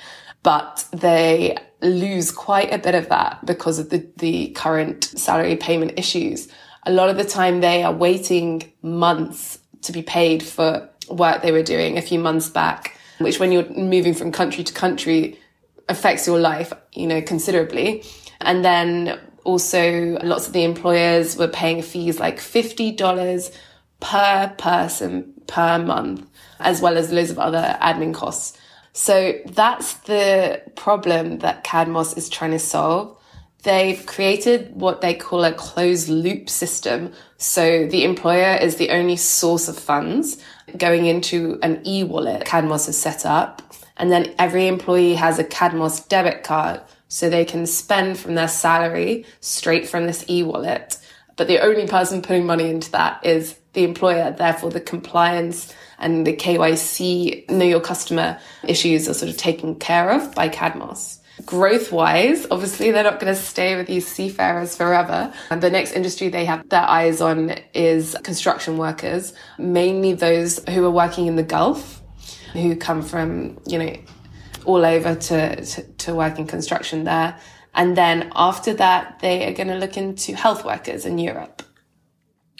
but 0.44 0.86
they 0.92 1.58
lose 1.82 2.32
quite 2.32 2.74
a 2.74 2.78
bit 2.78 2.96
of 2.96 3.10
that 3.10 3.46
because 3.46 3.80
of 3.80 3.90
the, 3.90 4.08
the 4.18 4.50
current 4.52 5.06
salary 5.06 5.56
payment 5.56 5.94
issues. 5.98 6.48
A 6.86 6.92
lot 6.92 7.10
of 7.10 7.18
the 7.18 7.24
time 7.24 7.62
they 7.62 7.84
are 7.84 7.94
waiting 7.94 8.72
months 8.82 9.60
to 9.82 9.92
be 9.92 10.02
paid 10.02 10.44
for 10.44 10.90
work 11.10 11.42
they 11.42 11.52
were 11.52 11.64
doing 11.64 11.98
a 11.98 12.02
few 12.02 12.20
months 12.20 12.50
back, 12.50 12.98
which 13.20 13.40
when 13.40 13.52
you're 13.52 13.70
moving 13.70 14.14
from 14.14 14.32
country 14.32 14.64
to 14.64 14.74
country, 14.74 15.40
affects 15.90 16.28
your 16.28 16.40
life, 16.40 16.74
you 16.94 17.08
know, 17.08 17.22
considerably. 17.22 18.04
And 18.42 18.64
then 18.64 19.20
also 19.44 20.18
lots 20.24 20.48
of 20.48 20.54
the 20.54 20.64
employers 20.64 21.38
were 21.38 21.48
paying 21.48 21.82
fees 21.82 22.20
like 22.20 22.38
$50 22.38 23.58
per 24.00 24.54
person 24.58 25.34
per 25.48 25.80
month, 25.80 26.30
as 26.60 26.82
well 26.82 26.98
as 26.98 27.12
loads 27.12 27.30
of 27.30 27.40
other 27.40 27.78
admin 27.82 28.14
costs. 28.14 28.58
So 28.94 29.34
that's 29.46 29.96
the 29.96 30.62
problem 30.76 31.40
that 31.40 31.64
Kadmos 31.64 32.18
is 32.18 32.30
trying 32.30 32.52
to 32.52 32.60
solve. 32.60 33.18
They've 33.64 34.06
created 34.06 34.76
what 34.76 35.02
they 35.02 35.14
call 35.14 35.44
a 35.46 35.54
closed 35.54 36.10
loop 36.10 36.50
system. 36.50 37.14
So 37.38 37.88
the 37.88 38.04
employer 38.04 38.56
is 38.58 38.76
the 38.76 38.90
only 38.90 39.16
source 39.16 39.68
of 39.68 39.80
funds 39.80 40.38
going 40.78 41.06
into 41.06 41.60
an 41.64 41.82
e-wallet 41.86 42.46
Kadmos 42.46 42.86
has 42.86 42.98
set 42.98 43.26
up 43.26 43.73
and 43.98 44.12
then 44.12 44.34
every 44.40 44.68
employee 44.68 45.16
has 45.16 45.40
a 45.40 45.44
Kadmos 45.44 46.08
debit 46.08 46.44
card 46.44 46.82
so 47.08 47.30
they 47.30 47.46
can 47.46 47.66
spend 47.66 48.18
from 48.18 48.36
their 48.36 48.48
salary 48.48 49.26
straight 49.40 49.88
from 49.88 50.08
this 50.08 50.26
e-wallet. 50.30 50.98
But 51.36 51.48
the 51.48 51.60
only 51.60 51.88
person 51.88 52.22
putting 52.22 52.46
money 52.46 52.70
into 52.70 52.92
that 52.92 53.26
is 53.26 53.56
the 53.74 53.84
employer. 53.84 54.32
Therefore, 54.32 54.70
the 54.70 54.82
compliance 54.82 55.74
and 56.00 56.28
the 56.28 56.34
KYC, 56.36 57.50
know 57.50 57.66
your 57.66 57.82
customer 57.82 58.40
issues 58.64 59.08
are 59.08 59.14
sort 59.14 59.32
of 59.32 59.38
taken 59.38 59.76
care 59.76 60.12
of 60.12 60.34
by 60.36 60.50
Kadmos. 60.50 61.20
Growth 61.46 61.92
wise, 61.92 62.46
obviously, 62.52 62.92
they're 62.92 63.04
not 63.04 63.20
going 63.20 63.34
to 63.34 63.40
stay 63.40 63.76
with 63.76 63.88
these 63.88 64.08
seafarers 64.08 64.76
forever. 64.76 65.34
And 65.50 65.62
the 65.62 65.72
next 65.72 65.94
industry 65.94 66.30
they 66.30 66.46
have 66.46 66.68
their 66.70 66.84
eyes 66.84 67.22
on 67.22 67.56
is 67.74 68.16
construction 68.24 68.78
workers, 68.78 69.34
mainly 69.58 70.14
those 70.14 70.60
who 70.70 70.86
are 70.86 70.92
working 70.92 71.26
in 71.26 71.36
the 71.36 71.44
Gulf 71.44 72.03
who 72.54 72.76
come 72.76 73.02
from, 73.02 73.60
you 73.68 73.78
know, 73.78 73.96
all 74.66 74.86
over 74.86 75.16
to, 75.16 75.66
to, 75.66 75.84
to 75.84 76.16
work 76.16 76.40
in 76.40 76.48
construction 76.48 77.04
there. 77.04 77.38
And 77.76 77.98
then 77.98 78.32
after 78.36 78.74
that, 78.76 79.20
they 79.20 79.48
are 79.48 79.54
going 79.54 79.68
to 79.68 79.76
look 79.76 79.98
into 79.98 80.36
health 80.36 80.64
workers 80.64 81.06
in 81.06 81.18
Europe. 81.18 81.64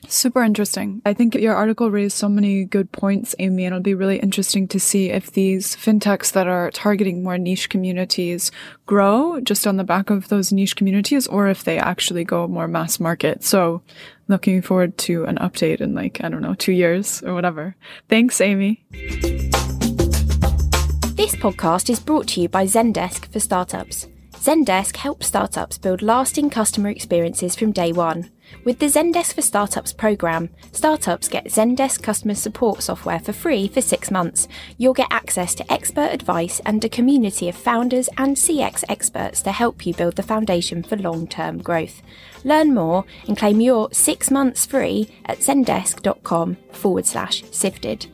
Super 0.08 0.44
interesting. 0.44 1.02
I 1.06 1.14
think 1.14 1.34
your 1.36 1.56
article 1.56 1.90
raised 1.90 2.18
so 2.18 2.28
many 2.28 2.66
good 2.66 2.92
points, 2.92 3.36
Amy, 3.40 3.64
and 3.66 3.74
it'll 3.74 3.84
be 3.84 3.94
really 3.94 4.20
interesting 4.20 4.68
to 4.70 4.80
see 4.80 5.10
if 5.10 5.32
these 5.32 5.76
fintechs 5.78 6.34
that 6.34 6.46
are 6.46 6.72
targeting 6.72 7.24
more 7.24 7.38
niche 7.38 7.70
communities 7.70 8.52
grow 8.86 9.40
just 9.40 9.66
on 9.66 9.78
the 9.78 9.84
back 9.86 10.10
of 10.10 10.28
those 10.28 10.52
niche 10.52 10.76
communities 10.76 11.26
or 11.28 11.48
if 11.48 11.64
they 11.64 11.80
actually 11.80 12.26
go 12.26 12.48
more 12.48 12.68
mass 12.68 13.00
market. 13.00 13.44
So 13.44 13.82
looking 14.28 14.62
forward 14.62 14.98
to 15.00 15.24
an 15.24 15.38
update 15.38 15.80
in 15.80 15.96
like, 15.96 16.22
I 16.22 16.28
don't 16.28 16.42
know, 16.42 16.56
two 16.56 16.74
years 16.74 17.24
or 17.24 17.34
whatever. 17.34 17.76
Thanks, 18.10 18.42
Amy. 18.42 18.84
This 21.24 21.36
podcast 21.36 21.90
is 21.90 22.02
brought 22.02 22.28
to 22.30 22.42
you 22.42 22.50
by 22.50 22.66
Zendesk 22.66 23.32
for 23.32 23.40
Startups. 23.40 24.08
Zendesk 24.34 24.98
helps 24.98 25.28
startups 25.28 25.78
build 25.78 26.02
lasting 26.02 26.50
customer 26.50 26.90
experiences 26.90 27.56
from 27.56 27.72
day 27.72 27.94
one. 27.94 28.30
With 28.66 28.80
the 28.80 28.88
Zendesk 28.88 29.34
for 29.36 29.42
Startups 29.42 29.94
program, 29.94 30.50
startups 30.74 31.30
get 31.30 31.46
Zendesk 31.46 32.04
customer 32.04 32.36
support 32.36 32.84
software 32.84 33.22
for 33.22 33.32
free 33.32 33.70
for 33.70 33.80
six 33.80 34.12
months. 34.12 34.50
You'll 34.78 34.94
get 34.94 35.08
access 35.12 35.56
to 35.56 35.72
expert 35.72 36.12
advice 36.12 36.60
and 36.66 36.84
a 36.84 36.90
community 36.90 37.48
of 37.48 37.56
founders 37.56 38.10
and 38.18 38.36
CX 38.36 38.84
experts 38.90 39.42
to 39.44 39.54
help 39.54 39.86
you 39.86 39.94
build 39.94 40.18
the 40.18 40.24
foundation 40.24 40.84
for 40.84 40.98
long 40.98 41.26
term 41.26 41.60
growth. 41.60 42.02
Learn 42.44 42.74
more 42.74 43.06
and 43.30 43.38
claim 43.38 43.62
your 43.62 43.88
six 43.94 44.30
months 44.30 44.66
free 44.66 45.10
at 45.24 45.40
zendesk.com 45.40 46.58
forward 46.74 47.06
slash 47.06 47.46
sifted. 47.50 48.13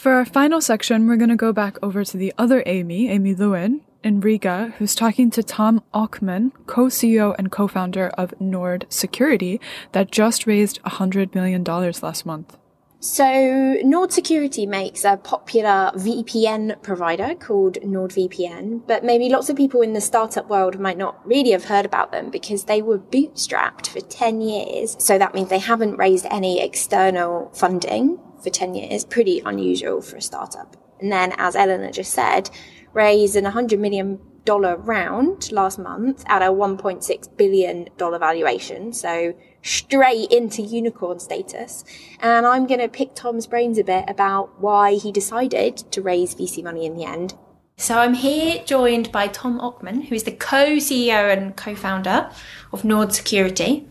For 0.00 0.12
our 0.12 0.24
final 0.24 0.62
section, 0.62 1.06
we're 1.06 1.18
going 1.18 1.28
to 1.28 1.36
go 1.36 1.52
back 1.52 1.76
over 1.82 2.06
to 2.06 2.16
the 2.16 2.32
other 2.38 2.62
Amy, 2.64 3.10
Amy 3.10 3.34
Lewin, 3.34 3.82
in 4.02 4.20
Riga, 4.20 4.72
who's 4.78 4.94
talking 4.94 5.30
to 5.32 5.42
Tom 5.42 5.82
Okman, 5.92 6.52
co-CEO 6.64 7.34
and 7.38 7.52
co-founder 7.52 8.08
of 8.16 8.32
Nord 8.40 8.86
Security, 8.88 9.60
that 9.92 10.10
just 10.10 10.46
raised 10.46 10.82
$100 10.84 11.34
million 11.34 11.62
last 11.64 12.24
month. 12.24 12.56
So 13.00 13.76
Nord 13.82 14.10
Security 14.10 14.64
makes 14.64 15.04
a 15.04 15.18
popular 15.18 15.92
VPN 15.94 16.82
provider 16.82 17.34
called 17.34 17.74
NordVPN, 17.82 18.86
but 18.86 19.04
maybe 19.04 19.28
lots 19.28 19.50
of 19.50 19.56
people 19.56 19.82
in 19.82 19.92
the 19.92 20.00
startup 20.00 20.48
world 20.48 20.80
might 20.80 20.96
not 20.96 21.20
really 21.26 21.50
have 21.50 21.66
heard 21.66 21.84
about 21.84 22.10
them 22.10 22.30
because 22.30 22.64
they 22.64 22.80
were 22.80 22.98
bootstrapped 22.98 23.88
for 23.88 24.00
10 24.00 24.40
years. 24.40 24.96
So 24.98 25.18
that 25.18 25.34
means 25.34 25.50
they 25.50 25.58
haven't 25.58 25.96
raised 25.96 26.24
any 26.30 26.62
external 26.62 27.50
funding 27.52 28.18
for 28.42 28.50
10 28.50 28.74
years, 28.74 29.04
pretty 29.04 29.40
unusual 29.44 30.00
for 30.02 30.16
a 30.16 30.22
startup. 30.22 30.76
And 31.00 31.10
then, 31.10 31.32
as 31.38 31.56
Eleanor 31.56 31.90
just 31.90 32.12
said, 32.12 32.50
raised 32.92 33.36
an 33.36 33.44
$100 33.44 33.78
million 33.78 34.20
round 34.46 35.52
last 35.52 35.78
month 35.78 36.24
at 36.26 36.42
a 36.42 36.46
$1.6 36.46 37.36
billion 37.36 37.88
valuation. 37.98 38.92
So 38.92 39.34
straight 39.62 40.30
into 40.32 40.62
unicorn 40.62 41.20
status. 41.20 41.84
And 42.20 42.46
I'm 42.46 42.66
going 42.66 42.80
to 42.80 42.88
pick 42.88 43.14
Tom's 43.14 43.46
brains 43.46 43.78
a 43.78 43.84
bit 43.84 44.04
about 44.08 44.60
why 44.60 44.94
he 44.94 45.12
decided 45.12 45.76
to 45.92 46.02
raise 46.02 46.34
VC 46.34 46.64
money 46.64 46.86
in 46.86 46.96
the 46.96 47.04
end. 47.04 47.34
So 47.76 47.98
I'm 47.98 48.14
here 48.14 48.62
joined 48.64 49.10
by 49.10 49.28
Tom 49.28 49.58
Okman, 49.58 50.08
who 50.08 50.14
is 50.14 50.24
the 50.24 50.32
co-CEO 50.32 51.32
and 51.32 51.56
co-founder 51.56 52.30
of 52.72 52.84
Nord 52.84 53.14
Security. 53.14 53.88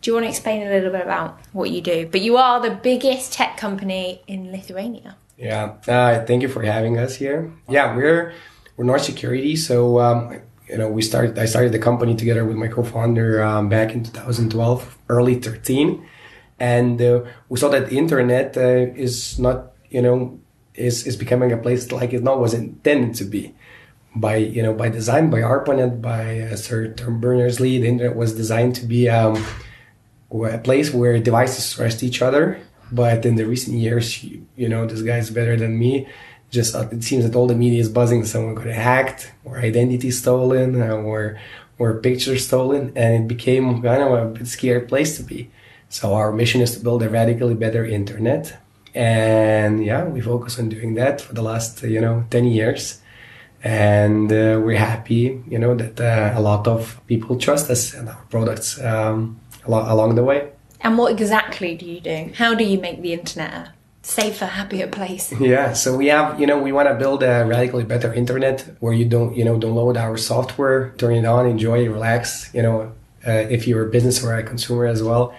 Do 0.00 0.10
you 0.10 0.14
want 0.14 0.24
to 0.24 0.30
explain 0.30 0.66
a 0.66 0.70
little 0.70 0.90
bit 0.90 1.02
about 1.02 1.38
what 1.52 1.70
you 1.70 1.80
do? 1.82 2.08
But 2.10 2.22
you 2.22 2.36
are 2.38 2.60
the 2.60 2.70
biggest 2.74 3.32
tech 3.34 3.56
company 3.58 4.22
in 4.26 4.50
Lithuania. 4.50 5.16
Yeah, 5.36 5.74
uh, 5.88 6.24
thank 6.24 6.42
you 6.42 6.48
for 6.48 6.62
having 6.62 6.98
us 6.98 7.16
here. 7.16 7.52
Yeah, 7.68 7.94
we're 7.96 8.32
we're 8.76 8.84
Nord 8.84 9.02
Security. 9.02 9.56
So 9.56 10.00
um, 10.00 10.40
you 10.68 10.78
know, 10.78 10.88
we 10.88 11.02
started. 11.02 11.38
I 11.38 11.44
started 11.46 11.72
the 11.72 11.78
company 11.78 12.14
together 12.16 12.44
with 12.44 12.56
my 12.56 12.68
co-founder 12.68 13.42
um, 13.42 13.68
back 13.68 13.92
in 13.92 14.04
2012, 14.04 14.98
early 15.08 15.34
13, 15.36 16.06
and 16.58 17.00
uh, 17.02 17.24
we 17.48 17.58
saw 17.58 17.68
that 17.68 17.88
the 17.90 17.98
internet 17.98 18.56
uh, 18.56 18.92
is 18.94 19.38
not, 19.38 19.72
you 19.90 20.00
know, 20.00 20.38
is 20.74 21.06
is 21.06 21.16
becoming 21.16 21.52
a 21.52 21.56
place 21.58 21.90
like 21.92 22.12
it 22.12 22.22
not 22.22 22.38
was 22.40 22.54
intended 22.54 23.14
to 23.16 23.24
be. 23.24 23.54
by 24.16 24.36
you 24.36 24.62
know 24.62 24.74
by 24.74 24.88
design 24.88 25.30
by 25.30 25.40
ARPANET 25.40 26.02
by 26.02 26.40
uh, 26.40 26.56
Sir 26.56 26.88
Tom 26.88 27.20
Berners 27.20 27.60
Lee. 27.60 27.78
The 27.78 27.88
internet 27.88 28.16
was 28.16 28.34
designed 28.34 28.74
to 28.76 28.84
be 28.86 29.08
um, 29.08 29.36
a 30.32 30.58
place 30.58 30.92
where 30.92 31.18
devices 31.18 31.74
trust 31.74 32.02
each 32.02 32.22
other. 32.22 32.60
But 32.92 33.24
in 33.24 33.36
the 33.36 33.46
recent 33.46 33.76
years, 33.76 34.24
you, 34.24 34.46
you 34.56 34.68
know, 34.68 34.86
this 34.86 35.02
guy's 35.02 35.30
better 35.30 35.56
than 35.56 35.78
me. 35.78 36.08
Just 36.50 36.74
uh, 36.74 36.88
it 36.90 37.04
seems 37.04 37.24
that 37.24 37.36
all 37.36 37.46
the 37.46 37.54
media 37.54 37.80
is 37.80 37.88
buzzing. 37.88 38.24
Someone 38.24 38.56
got 38.56 38.66
hacked, 38.66 39.32
or 39.44 39.58
identity 39.58 40.10
stolen, 40.10 40.80
uh, 40.82 40.94
or 40.94 41.38
or 41.78 42.00
pictures 42.00 42.46
stolen, 42.46 42.92
and 42.96 43.14
it 43.14 43.28
became 43.28 43.80
kind 43.82 44.02
of 44.02 44.12
a 44.12 44.26
bit 44.26 44.48
scary 44.48 44.80
place 44.80 45.16
to 45.16 45.22
be. 45.22 45.50
So 45.88 46.14
our 46.14 46.32
mission 46.32 46.60
is 46.60 46.72
to 46.76 46.80
build 46.80 47.02
a 47.04 47.08
radically 47.08 47.54
better 47.54 47.84
internet, 47.84 48.58
and 48.94 49.84
yeah, 49.84 50.04
we 50.04 50.20
focus 50.20 50.58
on 50.58 50.68
doing 50.68 50.94
that 50.94 51.20
for 51.20 51.34
the 51.34 51.42
last 51.42 51.82
you 51.84 52.00
know 52.00 52.24
ten 52.30 52.46
years 52.46 53.00
and 53.62 54.32
uh, 54.32 54.58
we're 54.62 54.78
happy 54.78 55.42
you 55.46 55.58
know 55.58 55.74
that 55.74 56.00
uh, 56.00 56.32
a 56.38 56.40
lot 56.40 56.66
of 56.66 57.00
people 57.06 57.36
trust 57.36 57.70
us 57.70 57.92
and 57.92 58.08
our 58.08 58.24
products 58.30 58.80
um, 58.80 59.38
along 59.66 60.14
the 60.14 60.24
way. 60.24 60.50
And 60.80 60.96
what 60.96 61.12
exactly 61.12 61.74
do 61.74 61.86
you 61.86 62.00
do? 62.00 62.30
How 62.34 62.54
do 62.54 62.64
you 62.64 62.80
make 62.80 63.02
the 63.02 63.12
internet 63.12 63.52
a 63.52 63.74
safer 64.02 64.46
happier 64.46 64.86
place? 64.86 65.32
Yeah 65.40 65.74
so 65.74 65.96
we 65.96 66.06
have 66.06 66.40
you 66.40 66.46
know 66.46 66.58
we 66.58 66.72
want 66.72 66.88
to 66.88 66.94
build 66.94 67.22
a 67.22 67.44
radically 67.44 67.84
better 67.84 68.12
internet 68.14 68.62
where 68.80 68.94
you 68.94 69.04
don't 69.04 69.36
you 69.36 69.44
know 69.44 69.58
download 69.58 69.96
our 69.96 70.16
software 70.16 70.94
turn 70.96 71.14
it 71.14 71.26
on 71.26 71.46
enjoy 71.46 71.86
relax 71.86 72.50
you 72.54 72.62
know 72.62 72.92
uh, 73.26 73.30
if 73.56 73.68
you're 73.68 73.86
a 73.86 73.90
business 73.90 74.24
or 74.24 74.34
a 74.34 74.42
consumer 74.42 74.86
as 74.86 75.02
well 75.02 75.34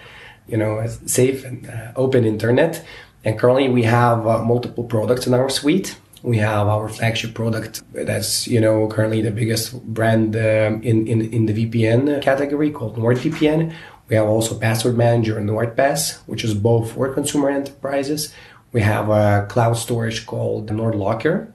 you 0.46 0.56
know 0.56 0.78
a 0.78 0.88
safe 0.88 1.44
and 1.44 1.68
uh, 1.68 1.92
open 1.96 2.24
internet. 2.24 2.84
And 3.24 3.38
currently 3.38 3.68
we 3.68 3.84
have 3.84 4.26
uh, 4.26 4.42
multiple 4.42 4.84
products 4.84 5.26
in 5.26 5.34
our 5.34 5.48
suite. 5.48 5.96
We 6.22 6.38
have 6.38 6.68
our 6.68 6.88
flagship 6.88 7.34
product 7.34 7.82
that's 7.92 8.46
you 8.46 8.60
know 8.60 8.88
currently 8.88 9.22
the 9.22 9.30
biggest 9.30 9.82
brand 9.82 10.36
um, 10.36 10.82
in, 10.82 11.06
in 11.06 11.32
in 11.32 11.46
the 11.46 11.54
VPN 11.54 12.22
category 12.22 12.70
called 12.70 12.96
NordVPN. 12.96 13.72
We 14.12 14.16
have 14.16 14.28
also 14.28 14.58
Password 14.58 14.98
Manager 14.98 15.38
and 15.38 15.48
NordPass, 15.48 16.18
which 16.26 16.44
is 16.44 16.52
both 16.52 16.92
for 16.92 17.08
consumer 17.14 17.48
enterprises. 17.48 18.34
We 18.70 18.82
have 18.82 19.08
a 19.08 19.46
cloud 19.48 19.78
storage 19.78 20.26
called 20.26 20.68
NordLocker 20.68 21.50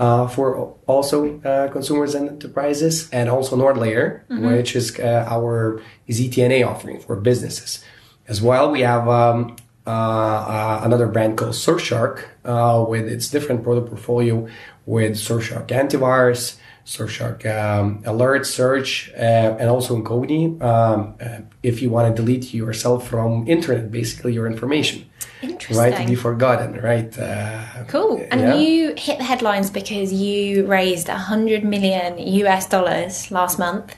uh, 0.00 0.26
for 0.26 0.74
also 0.88 1.40
uh, 1.42 1.68
consumers 1.68 2.16
and 2.16 2.28
enterprises, 2.30 3.08
and 3.12 3.30
also 3.30 3.56
NordLayer, 3.56 4.26
mm-hmm. 4.26 4.44
which 4.44 4.74
is 4.74 4.98
uh, 4.98 5.24
our 5.30 5.80
ZTNA 6.08 6.66
offering 6.66 6.98
for 6.98 7.14
businesses. 7.14 7.84
As 8.26 8.42
well, 8.42 8.72
we 8.72 8.80
have 8.80 9.08
um, 9.08 9.54
uh, 9.86 9.90
uh, 9.90 10.80
another 10.82 11.06
brand 11.06 11.38
called 11.38 11.52
Surfshark 11.52 12.24
uh, 12.44 12.84
with 12.88 13.06
its 13.06 13.30
different 13.30 13.62
product 13.62 13.86
portfolio 13.86 14.48
with 14.84 15.12
Surfshark 15.12 15.68
antivirus, 15.68 16.56
Surfshark 16.84 17.46
um, 17.46 18.02
alert 18.04 18.46
search, 18.46 19.10
uh, 19.16 19.56
and 19.58 19.68
also 19.70 19.96
Incogni. 19.96 20.60
Um, 20.62 21.14
uh, 21.20 21.38
if 21.62 21.80
you 21.80 21.90
want 21.90 22.14
to 22.14 22.22
delete 22.22 22.52
yourself 22.52 23.08
from 23.08 23.48
internet, 23.48 23.90
basically 23.90 24.32
your 24.34 24.46
information. 24.46 25.06
Interesting. 25.42 25.76
Right, 25.76 25.96
to 25.96 26.06
be 26.06 26.14
forgotten, 26.14 26.80
right? 26.80 27.18
Uh, 27.18 27.84
cool. 27.88 28.26
And 28.30 28.40
yeah. 28.40 28.54
you 28.54 28.94
hit 28.96 29.18
the 29.18 29.24
headlines 29.24 29.70
because 29.70 30.12
you 30.12 30.66
raised 30.66 31.08
100 31.08 31.64
million 31.64 32.18
US 32.18 32.66
dollars 32.66 33.30
last 33.30 33.58
month 33.58 33.96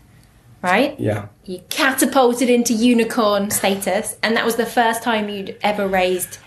right? 0.62 0.98
Yeah. 0.98 1.28
You 1.44 1.60
catapulted 1.68 2.50
into 2.50 2.72
unicorn 2.74 3.50
status, 3.50 4.16
and 4.22 4.36
that 4.36 4.44
was 4.44 4.56
the 4.56 4.66
first 4.66 5.02
time 5.02 5.28
you'd 5.28 5.56
ever 5.62 5.86
raised 5.86 6.38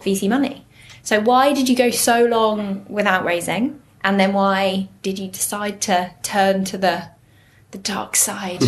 VC 0.00 0.28
money. 0.28 0.66
So 1.02 1.20
why 1.20 1.52
did 1.52 1.68
you 1.68 1.76
go 1.76 1.90
so 1.90 2.24
long 2.24 2.84
without 2.88 3.24
raising? 3.24 3.80
And 4.08 4.18
then 4.18 4.32
why 4.32 4.88
did 5.02 5.18
you 5.18 5.28
decide 5.28 5.82
to 5.82 6.10
turn 6.22 6.64
to 6.64 6.78
the 6.78 7.10
the 7.72 7.76
dark 7.76 8.16
side? 8.16 8.62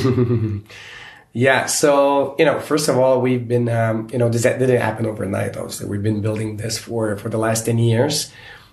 yeah. 1.32 1.64
So 1.64 2.36
you 2.38 2.44
know, 2.44 2.60
first 2.60 2.88
of 2.90 2.98
all, 2.98 3.22
we've 3.22 3.48
been 3.48 3.70
um, 3.70 4.06
you 4.12 4.18
know 4.18 4.28
this 4.28 4.42
didn't 4.42 4.82
happen 4.82 5.06
overnight. 5.06 5.56
Obviously, 5.56 5.88
we've 5.88 6.02
been 6.02 6.20
building 6.20 6.58
this 6.58 6.76
for 6.76 7.16
for 7.16 7.30
the 7.30 7.38
last 7.38 7.64
ten 7.64 7.78
years. 7.78 8.30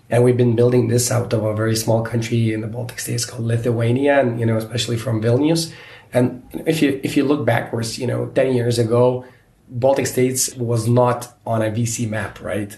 And 0.09 0.23
we've 0.25 0.37
been 0.37 0.55
building 0.55 0.89
this 0.89 1.09
out 1.09 1.33
of 1.33 1.43
a 1.43 1.53
very 1.53 1.75
small 1.75 2.01
country 2.01 2.53
in 2.53 2.61
the 2.61 2.67
Baltic 2.67 2.99
states 2.99 3.23
called 3.25 3.45
Lithuania, 3.45 4.19
and 4.19 4.37
you 4.37 4.45
know, 4.45 4.57
especially 4.57 4.97
from 4.97 5.21
Vilnius. 5.21 5.71
And 6.11 6.43
if 6.65 6.81
you 6.81 6.99
if 7.01 7.15
you 7.15 7.23
look 7.23 7.45
backwards, 7.45 7.97
you 7.97 8.07
know, 8.07 8.27
10 8.27 8.53
years 8.53 8.77
ago, 8.77 9.23
Baltic 9.69 10.07
states 10.07 10.53
was 10.55 10.87
not 10.87 11.33
on 11.45 11.61
a 11.61 11.71
VC 11.71 12.09
map, 12.09 12.41
right? 12.41 12.77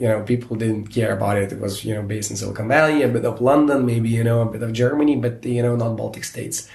You 0.00 0.08
know, 0.08 0.22
people 0.22 0.56
didn't 0.56 0.88
care 0.88 1.12
about 1.12 1.36
it. 1.36 1.52
It 1.52 1.60
was, 1.60 1.84
you 1.84 1.94
know, 1.94 2.02
based 2.02 2.30
in 2.30 2.36
Silicon 2.36 2.68
Valley, 2.68 3.02
a 3.02 3.08
bit 3.08 3.24
of 3.24 3.40
London, 3.40 3.84
maybe, 3.84 4.08
you 4.08 4.24
know, 4.24 4.40
a 4.40 4.46
bit 4.46 4.62
of 4.62 4.72
Germany, 4.72 5.16
but, 5.16 5.44
you 5.44 5.62
know, 5.62 5.76
not 5.76 5.96
Baltic 5.96 6.24
states. 6.24 6.68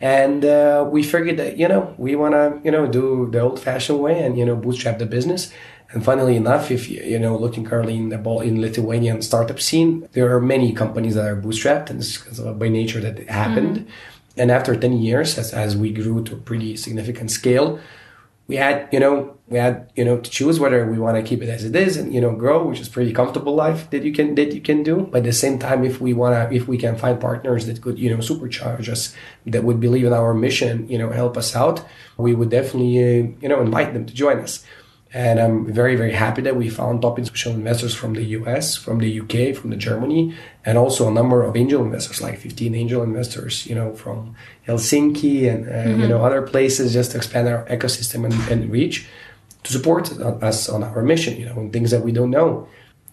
And 0.00 0.44
uh, 0.44 0.88
we 0.88 1.02
figured 1.02 1.38
that, 1.38 1.58
you 1.58 1.66
know, 1.66 1.92
we 1.98 2.14
want 2.14 2.34
to, 2.34 2.60
you 2.64 2.70
know, 2.70 2.86
do 2.86 3.28
the 3.32 3.40
old 3.40 3.58
fashioned 3.58 4.00
way 4.00 4.22
and, 4.22 4.38
you 4.38 4.46
know, 4.46 4.54
bootstrap 4.54 4.98
the 4.98 5.06
business. 5.06 5.52
And 5.90 6.04
funnily 6.04 6.36
enough, 6.36 6.70
if 6.70 6.88
you, 6.88 7.02
you 7.02 7.18
know, 7.18 7.36
looking 7.36 7.64
currently 7.64 7.96
in 7.96 8.10
the 8.10 8.18
ball 8.18 8.40
in 8.40 8.60
Lithuanian 8.60 9.22
startup 9.22 9.58
scene, 9.58 10.08
there 10.12 10.34
are 10.34 10.40
many 10.40 10.72
companies 10.72 11.14
that 11.14 11.26
are 11.26 11.40
bootstrapped 11.40 11.90
and 11.90 12.00
it's 12.00 12.18
by 12.38 12.68
nature 12.68 13.00
that 13.00 13.18
it 13.18 13.30
happened. 13.30 13.78
Mm-hmm. 13.78 14.40
And 14.40 14.50
after 14.52 14.76
10 14.76 14.98
years, 14.98 15.36
as, 15.36 15.52
as 15.52 15.76
we 15.76 15.90
grew 15.90 16.22
to 16.24 16.34
a 16.34 16.38
pretty 16.38 16.76
significant 16.76 17.30
scale, 17.30 17.80
we 18.48 18.56
had, 18.56 18.88
you 18.90 18.98
know, 18.98 19.36
we 19.46 19.58
had, 19.58 19.90
you 19.94 20.04
know, 20.04 20.18
to 20.18 20.30
choose 20.30 20.58
whether 20.58 20.90
we 20.90 20.98
want 20.98 21.16
to 21.16 21.22
keep 21.22 21.42
it 21.42 21.50
as 21.50 21.64
it 21.64 21.76
is 21.76 21.96
and, 21.98 22.12
you 22.14 22.20
know, 22.20 22.34
grow, 22.34 22.66
which 22.66 22.80
is 22.80 22.88
pretty 22.88 23.12
comfortable 23.12 23.54
life 23.54 23.90
that 23.90 24.02
you 24.02 24.12
can, 24.12 24.34
that 24.36 24.54
you 24.54 24.60
can 24.60 24.82
do. 24.82 25.06
But 25.10 25.18
at 25.18 25.24
the 25.24 25.32
same 25.32 25.58
time, 25.58 25.84
if 25.84 26.00
we 26.00 26.14
want 26.14 26.34
to, 26.34 26.56
if 26.56 26.66
we 26.66 26.78
can 26.78 26.96
find 26.96 27.20
partners 27.20 27.66
that 27.66 27.80
could, 27.82 27.98
you 27.98 28.10
know, 28.10 28.18
supercharge 28.18 28.88
us, 28.88 29.14
that 29.46 29.64
would 29.64 29.80
believe 29.80 30.06
in 30.06 30.14
our 30.14 30.32
mission, 30.32 30.88
you 30.88 30.98
know, 30.98 31.10
help 31.10 31.36
us 31.36 31.54
out, 31.54 31.86
we 32.16 32.34
would 32.34 32.50
definitely, 32.50 32.98
uh, 32.98 33.30
you 33.40 33.48
know, 33.48 33.60
invite 33.60 33.92
them 33.92 34.06
to 34.06 34.14
join 34.14 34.38
us. 34.40 34.64
And 35.14 35.40
I'm 35.40 35.72
very, 35.72 35.96
very 35.96 36.12
happy 36.12 36.42
that 36.42 36.54
we 36.54 36.68
found 36.68 37.00
top 37.00 37.18
institutional 37.18 37.56
investors 37.56 37.94
from 37.94 38.12
the 38.12 38.24
US, 38.24 38.76
from 38.76 38.98
the 38.98 39.20
UK, 39.20 39.56
from 39.56 39.70
the 39.70 39.76
Germany, 39.76 40.34
and 40.66 40.76
also 40.76 41.08
a 41.08 41.10
number 41.10 41.42
of 41.42 41.56
angel 41.56 41.82
investors, 41.82 42.20
like 42.20 42.38
15 42.38 42.74
angel 42.74 43.02
investors, 43.02 43.66
you 43.66 43.74
know, 43.74 43.94
from 43.94 44.34
Helsinki 44.66 45.50
and, 45.50 45.66
uh, 45.66 45.72
mm-hmm. 45.72 46.02
you 46.02 46.08
know, 46.08 46.22
other 46.22 46.42
places 46.42 46.92
just 46.92 47.12
to 47.12 47.16
expand 47.16 47.48
our 47.48 47.64
ecosystem 47.66 48.26
and, 48.26 48.34
and 48.52 48.70
reach 48.70 49.06
to 49.64 49.72
support 49.72 50.12
us 50.20 50.68
on 50.68 50.82
our 50.82 51.02
mission, 51.02 51.38
you 51.40 51.46
know, 51.46 51.58
and 51.58 51.72
things 51.72 51.90
that 51.90 52.02
we 52.02 52.12
don't 52.12 52.30
know. 52.30 52.68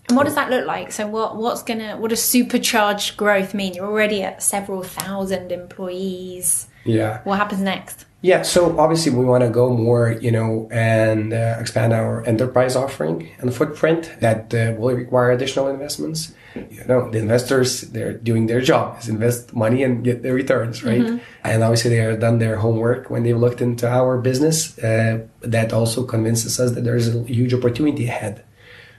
And 0.07 0.17
what 0.17 0.25
does 0.25 0.35
that 0.35 0.49
look 0.49 0.67
like? 0.67 0.91
So 0.91 1.07
what 1.07 1.35
what's 1.35 1.63
gonna 1.63 1.97
what 1.97 2.09
does 2.09 2.21
supercharged 2.21 3.17
growth 3.17 3.53
mean? 3.53 3.73
You're 3.73 3.87
already 3.87 4.21
at 4.21 4.43
several 4.43 4.83
thousand 4.83 5.51
employees. 5.51 6.67
Yeah. 6.83 7.21
What 7.23 7.39
happens 7.39 7.61
next? 7.61 8.05
Yeah, 8.25 8.41
so 8.41 8.79
obviously 8.79 9.11
we 9.11 9.23
want 9.23 9.43
to 9.43 9.51
go 9.51 9.69
more, 9.69 10.13
you 10.13 10.31
know, 10.31 10.67
and 10.71 11.31
uh, 11.31 11.57
expand 11.59 11.93
our 11.93 12.25
enterprise 12.25 12.75
offering 12.75 13.29
and 13.37 13.53
footprint. 13.53 14.11
That 14.19 14.51
uh, 14.51 14.73
will 14.79 14.95
require 14.95 15.29
additional 15.29 15.67
investments. 15.67 16.33
You 16.55 16.85
know, 16.85 17.11
the 17.11 17.19
investors 17.19 17.81
they're 17.81 18.13
doing 18.13 18.47
their 18.47 18.61
job 18.61 18.97
is 18.99 19.09
invest 19.09 19.53
money 19.53 19.83
and 19.83 20.03
get 20.03 20.23
their 20.23 20.33
returns, 20.33 20.83
right? 20.83 21.01
Mm-hmm. 21.01 21.17
And 21.43 21.63
obviously 21.63 21.91
they 21.91 21.97
have 21.97 22.19
done 22.19 22.39
their 22.39 22.55
homework 22.55 23.11
when 23.11 23.23
they've 23.23 23.37
looked 23.37 23.61
into 23.61 23.87
our 23.87 24.17
business. 24.17 24.79
Uh, 24.79 25.27
that 25.41 25.73
also 25.73 26.03
convinces 26.03 26.59
us 26.59 26.71
that 26.71 26.83
there's 26.83 27.13
a 27.13 27.23
huge 27.25 27.53
opportunity 27.53 28.07
ahead. 28.07 28.44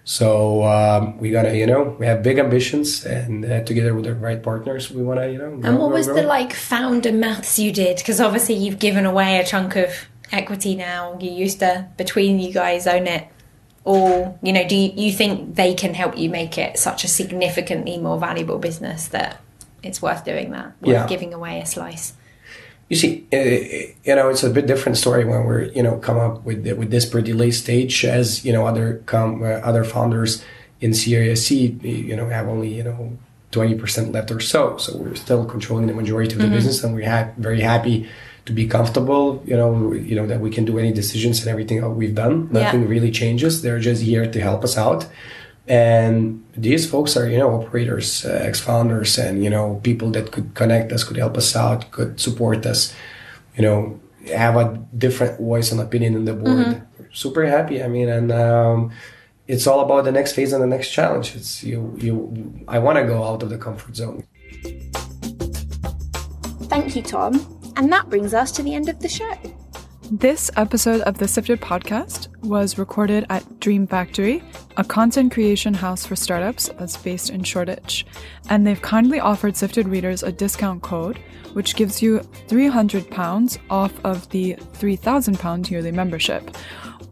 So 0.08 0.62
um, 0.62 1.18
we 1.18 1.32
gotta, 1.32 1.56
you 1.56 1.66
know, 1.66 1.96
we 1.98 2.06
have 2.06 2.22
big 2.22 2.38
ambitions, 2.38 3.04
and 3.04 3.44
uh, 3.44 3.64
together 3.64 3.92
with 3.92 4.04
the 4.04 4.14
right 4.14 4.40
partners, 4.40 4.88
we 4.88 5.02
wanna, 5.02 5.26
you 5.26 5.38
know. 5.38 5.56
Grow, 5.56 5.68
and 5.68 5.78
what 5.78 5.90
was 5.90 6.06
grow. 6.06 6.14
the 6.14 6.22
like 6.22 6.52
founder 6.52 7.10
maths 7.10 7.58
you 7.58 7.72
did? 7.72 7.96
Because 7.96 8.20
obviously 8.20 8.54
you've 8.54 8.78
given 8.78 9.04
away 9.04 9.38
a 9.38 9.44
chunk 9.44 9.74
of 9.74 9.90
equity 10.30 10.76
now. 10.76 11.18
You 11.20 11.32
used 11.32 11.58
to 11.58 11.88
between 11.96 12.38
you 12.38 12.52
guys 12.52 12.86
own 12.86 13.08
it 13.08 13.26
or 13.86 14.36
you 14.42 14.52
know 14.52 14.66
do 14.66 14.76
you, 14.76 14.92
you 14.96 15.12
think 15.12 15.54
they 15.54 15.72
can 15.72 15.94
help 15.94 16.18
you 16.18 16.28
make 16.28 16.58
it 16.58 16.76
such 16.76 17.04
a 17.04 17.08
significantly 17.08 17.96
more 17.96 18.18
valuable 18.18 18.58
business 18.58 19.08
that 19.08 19.40
it's 19.82 20.02
worth 20.02 20.24
doing 20.24 20.50
that 20.50 20.66
worth 20.82 20.92
yeah. 20.92 21.06
giving 21.06 21.32
away 21.32 21.60
a 21.60 21.66
slice 21.66 22.12
you 22.88 22.96
see, 22.96 23.26
uh, 23.32 23.36
you 24.04 24.14
know, 24.14 24.28
it's 24.28 24.44
a 24.44 24.50
bit 24.50 24.66
different 24.66 24.96
story 24.96 25.24
when 25.24 25.44
we're, 25.44 25.64
you 25.64 25.82
know, 25.82 25.98
come 25.98 26.18
up 26.18 26.44
with 26.44 26.66
with 26.78 26.90
this 26.90 27.04
pretty 27.04 27.32
late 27.32 27.52
stage 27.52 28.04
as 28.04 28.44
you 28.44 28.52
know 28.52 28.66
other 28.66 29.02
come 29.06 29.42
uh, 29.42 29.60
other 29.66 29.84
founders 29.84 30.44
in 30.80 30.94
Series 30.94 31.46
C, 31.46 31.78
you 31.82 32.14
know, 32.14 32.28
have 32.28 32.46
only 32.48 32.72
you 32.72 32.84
know 32.84 33.18
twenty 33.50 33.74
percent 33.74 34.12
left 34.12 34.30
or 34.30 34.40
so. 34.40 34.76
So 34.76 34.96
we're 34.98 35.16
still 35.16 35.44
controlling 35.44 35.86
the 35.86 35.94
majority 35.94 36.32
of 36.32 36.38
the 36.38 36.44
mm-hmm. 36.44 36.54
business, 36.54 36.84
and 36.84 36.94
we're 36.94 37.08
ha- 37.08 37.32
very 37.38 37.60
happy 37.60 38.08
to 38.44 38.52
be 38.52 38.68
comfortable. 38.68 39.42
You 39.44 39.56
know, 39.56 39.92
you 39.92 40.14
know 40.14 40.26
that 40.28 40.40
we 40.40 40.50
can 40.50 40.64
do 40.64 40.78
any 40.78 40.92
decisions 40.92 41.40
and 41.40 41.48
everything 41.48 41.82
we've 41.96 42.14
done. 42.14 42.48
Nothing 42.52 42.82
yeah. 42.82 42.88
really 42.88 43.10
changes. 43.10 43.62
They're 43.62 43.80
just 43.80 44.02
here 44.02 44.30
to 44.30 44.40
help 44.40 44.62
us 44.62 44.78
out. 44.78 45.08
And 45.68 46.44
these 46.56 46.88
folks 46.88 47.16
are, 47.16 47.28
you 47.28 47.38
know, 47.38 47.60
operators, 47.60 48.24
uh, 48.24 48.40
ex-founders, 48.42 49.18
and 49.18 49.42
you 49.42 49.50
know, 49.50 49.80
people 49.82 50.10
that 50.12 50.30
could 50.30 50.54
connect 50.54 50.92
us, 50.92 51.02
could 51.02 51.16
help 51.16 51.36
us 51.36 51.56
out, 51.56 51.90
could 51.90 52.20
support 52.20 52.64
us. 52.66 52.94
You 53.56 53.62
know, 53.62 54.00
have 54.34 54.56
a 54.56 54.78
different 54.96 55.40
voice 55.40 55.72
and 55.72 55.80
opinion 55.80 56.14
in 56.14 56.24
the 56.24 56.34
board. 56.34 56.66
Mm-hmm. 56.66 57.04
Super 57.12 57.46
happy. 57.46 57.82
I 57.82 57.88
mean, 57.88 58.08
and 58.08 58.30
um, 58.30 58.92
it's 59.48 59.66
all 59.66 59.80
about 59.80 60.04
the 60.04 60.12
next 60.12 60.34
phase 60.34 60.52
and 60.52 60.62
the 60.62 60.66
next 60.66 60.90
challenge. 60.90 61.34
It's 61.34 61.64
you. 61.64 61.96
You. 61.98 62.64
I 62.68 62.78
want 62.78 62.98
to 62.98 63.04
go 63.04 63.24
out 63.24 63.42
of 63.42 63.50
the 63.50 63.58
comfort 63.58 63.96
zone. 63.96 64.24
Thank 66.68 66.94
you, 66.94 67.02
Tom. 67.02 67.32
And 67.76 67.92
that 67.92 68.08
brings 68.08 68.34
us 68.34 68.52
to 68.52 68.62
the 68.62 68.74
end 68.74 68.88
of 68.88 69.00
the 69.00 69.08
show. 69.08 69.34
This 70.12 70.52
episode 70.54 71.00
of 71.00 71.18
the 71.18 71.26
Sifted 71.26 71.60
podcast 71.60 72.28
was 72.44 72.78
recorded 72.78 73.26
at 73.28 73.58
Dream 73.58 73.88
Factory, 73.88 74.40
a 74.76 74.84
content 74.84 75.32
creation 75.32 75.74
house 75.74 76.06
for 76.06 76.14
startups 76.14 76.68
that's 76.78 76.96
based 76.96 77.28
in 77.30 77.42
Shoreditch. 77.42 78.06
And 78.48 78.64
they've 78.64 78.80
kindly 78.80 79.18
offered 79.18 79.56
Sifted 79.56 79.88
readers 79.88 80.22
a 80.22 80.30
discount 80.30 80.82
code, 80.82 81.18
which 81.54 81.74
gives 81.74 82.00
you 82.00 82.20
£300 82.46 83.58
off 83.68 83.92
of 84.04 84.28
the 84.30 84.54
£3,000 84.74 85.70
yearly 85.70 85.90
membership. 85.90 86.56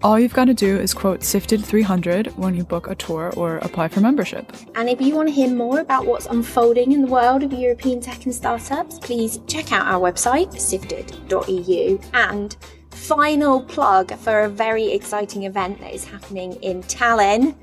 All 0.04 0.20
you've 0.20 0.34
got 0.34 0.44
to 0.44 0.54
do 0.54 0.78
is 0.78 0.94
quote 0.94 1.24
Sifted 1.24 1.64
300 1.64 2.28
when 2.36 2.54
you 2.54 2.62
book 2.62 2.88
a 2.88 2.94
tour 2.94 3.32
or 3.36 3.56
apply 3.58 3.88
for 3.88 4.02
membership. 4.02 4.52
And 4.76 4.88
if 4.88 5.00
you 5.00 5.16
want 5.16 5.28
to 5.28 5.34
hear 5.34 5.48
more 5.48 5.80
about 5.80 6.06
what's 6.06 6.26
unfolding 6.26 6.92
in 6.92 7.02
the 7.02 7.08
world 7.08 7.42
of 7.42 7.52
European 7.52 8.00
tech 8.00 8.24
and 8.24 8.34
startups, 8.34 9.00
please 9.00 9.40
check 9.48 9.72
out 9.72 9.86
our 9.86 9.98
website, 9.98 10.60
sifted.eu, 10.60 11.98
and 12.12 12.56
final 12.94 13.60
plug 13.62 14.16
for 14.18 14.42
a 14.42 14.48
very 14.48 14.92
exciting 14.92 15.42
event 15.42 15.80
that 15.80 15.92
is 15.92 16.04
happening 16.04 16.54
in 16.62 16.82
Tallinn, 16.84 17.54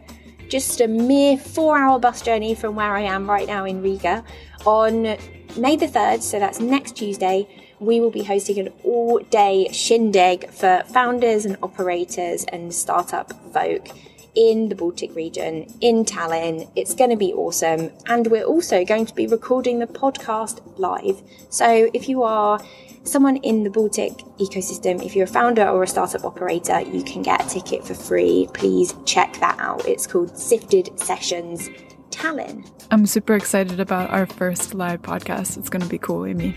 just 0.50 0.82
a 0.82 0.88
mere 0.88 1.38
four 1.38 1.78
hour 1.78 2.00
bus 2.00 2.22
journey 2.22 2.54
from 2.54 2.76
where 2.76 2.94
I 2.94 3.02
am 3.02 3.30
right 3.30 3.48
now 3.48 3.66
in 3.66 3.82
Riga. 3.82 4.24
On 4.66 5.18
May 5.58 5.76
the 5.76 5.88
3rd, 5.88 6.22
so 6.22 6.40
that's 6.40 6.60
next 6.60 6.96
Tuesday, 6.96 7.48
we 7.80 8.00
will 8.00 8.12
be 8.12 8.24
hosting 8.24 8.60
an 8.60 8.70
all 8.84 9.20
day 9.32 9.68
shindig 9.72 10.50
for 10.50 10.84
founders 10.88 11.46
and 11.46 11.58
operators 11.64 12.46
and 12.46 12.74
startup 12.74 13.34
folk 13.52 13.90
in 14.36 14.70
the 14.70 14.76
Baltic 14.76 15.14
region, 15.16 15.66
in 15.82 16.06
Tallinn. 16.06 16.70
It's 16.76 16.94
going 16.94 17.10
to 17.10 17.18
be 17.18 17.34
awesome. 17.34 17.92
And 18.06 18.28
we're 18.28 18.46
also 18.46 18.86
going 18.86 19.06
to 19.08 19.16
be 19.16 19.28
recording 19.28 19.80
the 19.80 19.88
podcast 19.88 20.62
live. 20.78 21.22
So 21.50 21.90
if 21.94 22.08
you 22.08 22.24
are 22.24 22.62
someone 23.04 23.38
in 23.38 23.64
the 23.64 23.70
Baltic 23.70 24.14
ecosystem, 24.40 25.04
if 25.04 25.16
you're 25.16 25.26
a 25.26 25.28
founder 25.28 25.68
or 25.68 25.84
a 25.84 25.88
startup 25.88 26.24
operator, 26.24 26.82
you 26.82 27.04
can 27.04 27.22
get 27.22 27.46
a 27.46 27.50
ticket 27.50 27.86
for 27.86 27.94
free. 27.94 28.48
Please 28.54 28.94
check 29.06 29.40
that 29.40 29.60
out. 29.60 29.88
It's 29.88 30.08
called 30.08 30.38
Sifted 30.38 30.98
Sessions 31.00 31.70
Tallinn. 32.10 32.70
I'm 32.92 33.06
super 33.06 33.36
excited 33.36 33.80
about 33.80 34.10
our 34.12 34.26
first 34.26 34.74
live 34.74 35.02
podcast. 35.02 35.58
It's 35.58 35.70
going 35.70 35.82
to 35.82 35.90
be 35.90 35.98
cool, 35.98 36.26
Amy. 36.26 36.56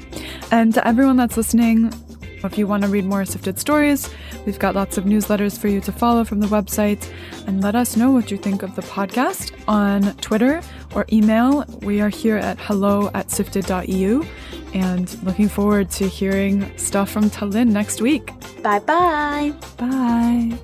And 0.50 0.74
to 0.74 0.87
everyone 0.87 1.16
that's 1.16 1.37
listening, 1.37 1.92
if 2.42 2.59
you 2.59 2.66
want 2.66 2.83
to 2.83 2.88
read 2.88 3.07
more 3.07 3.24
Sifted 3.24 3.59
stories, 3.59 4.11
we've 4.44 4.59
got 4.59 4.74
lots 4.74 4.98
of 4.98 5.04
newsletters 5.04 5.59
for 5.59 5.68
you 5.68 5.80
to 5.80 5.92
follow 5.92 6.24
from 6.24 6.40
the 6.40 6.46
website. 6.48 7.11
And 7.46 7.62
let 7.62 7.74
us 7.74 7.96
know 7.96 8.11
what 8.11 8.30
you 8.30 8.37
think 8.37 8.62
of 8.62 8.74
the 8.74 8.83
podcast 8.83 9.52
on 9.66 10.14
Twitter 10.16 10.61
or 10.94 11.07
email. 11.12 11.64
We 11.83 12.00
are 12.00 12.11
here 12.11 12.37
at 12.37 12.59
hello 12.59 13.11
at 13.14 13.30
sifted.eu 13.30 14.26
and 14.75 15.23
looking 15.23 15.49
forward 15.49 15.91
to 15.93 16.09
hearing 16.09 16.77
stuff 16.77 17.11
from 17.11 17.31
Tallinn 17.31 17.69
next 17.69 18.01
week. 18.01 18.27
Bye 18.63 18.81
bye. 18.81 19.53
Bye. 19.79 20.59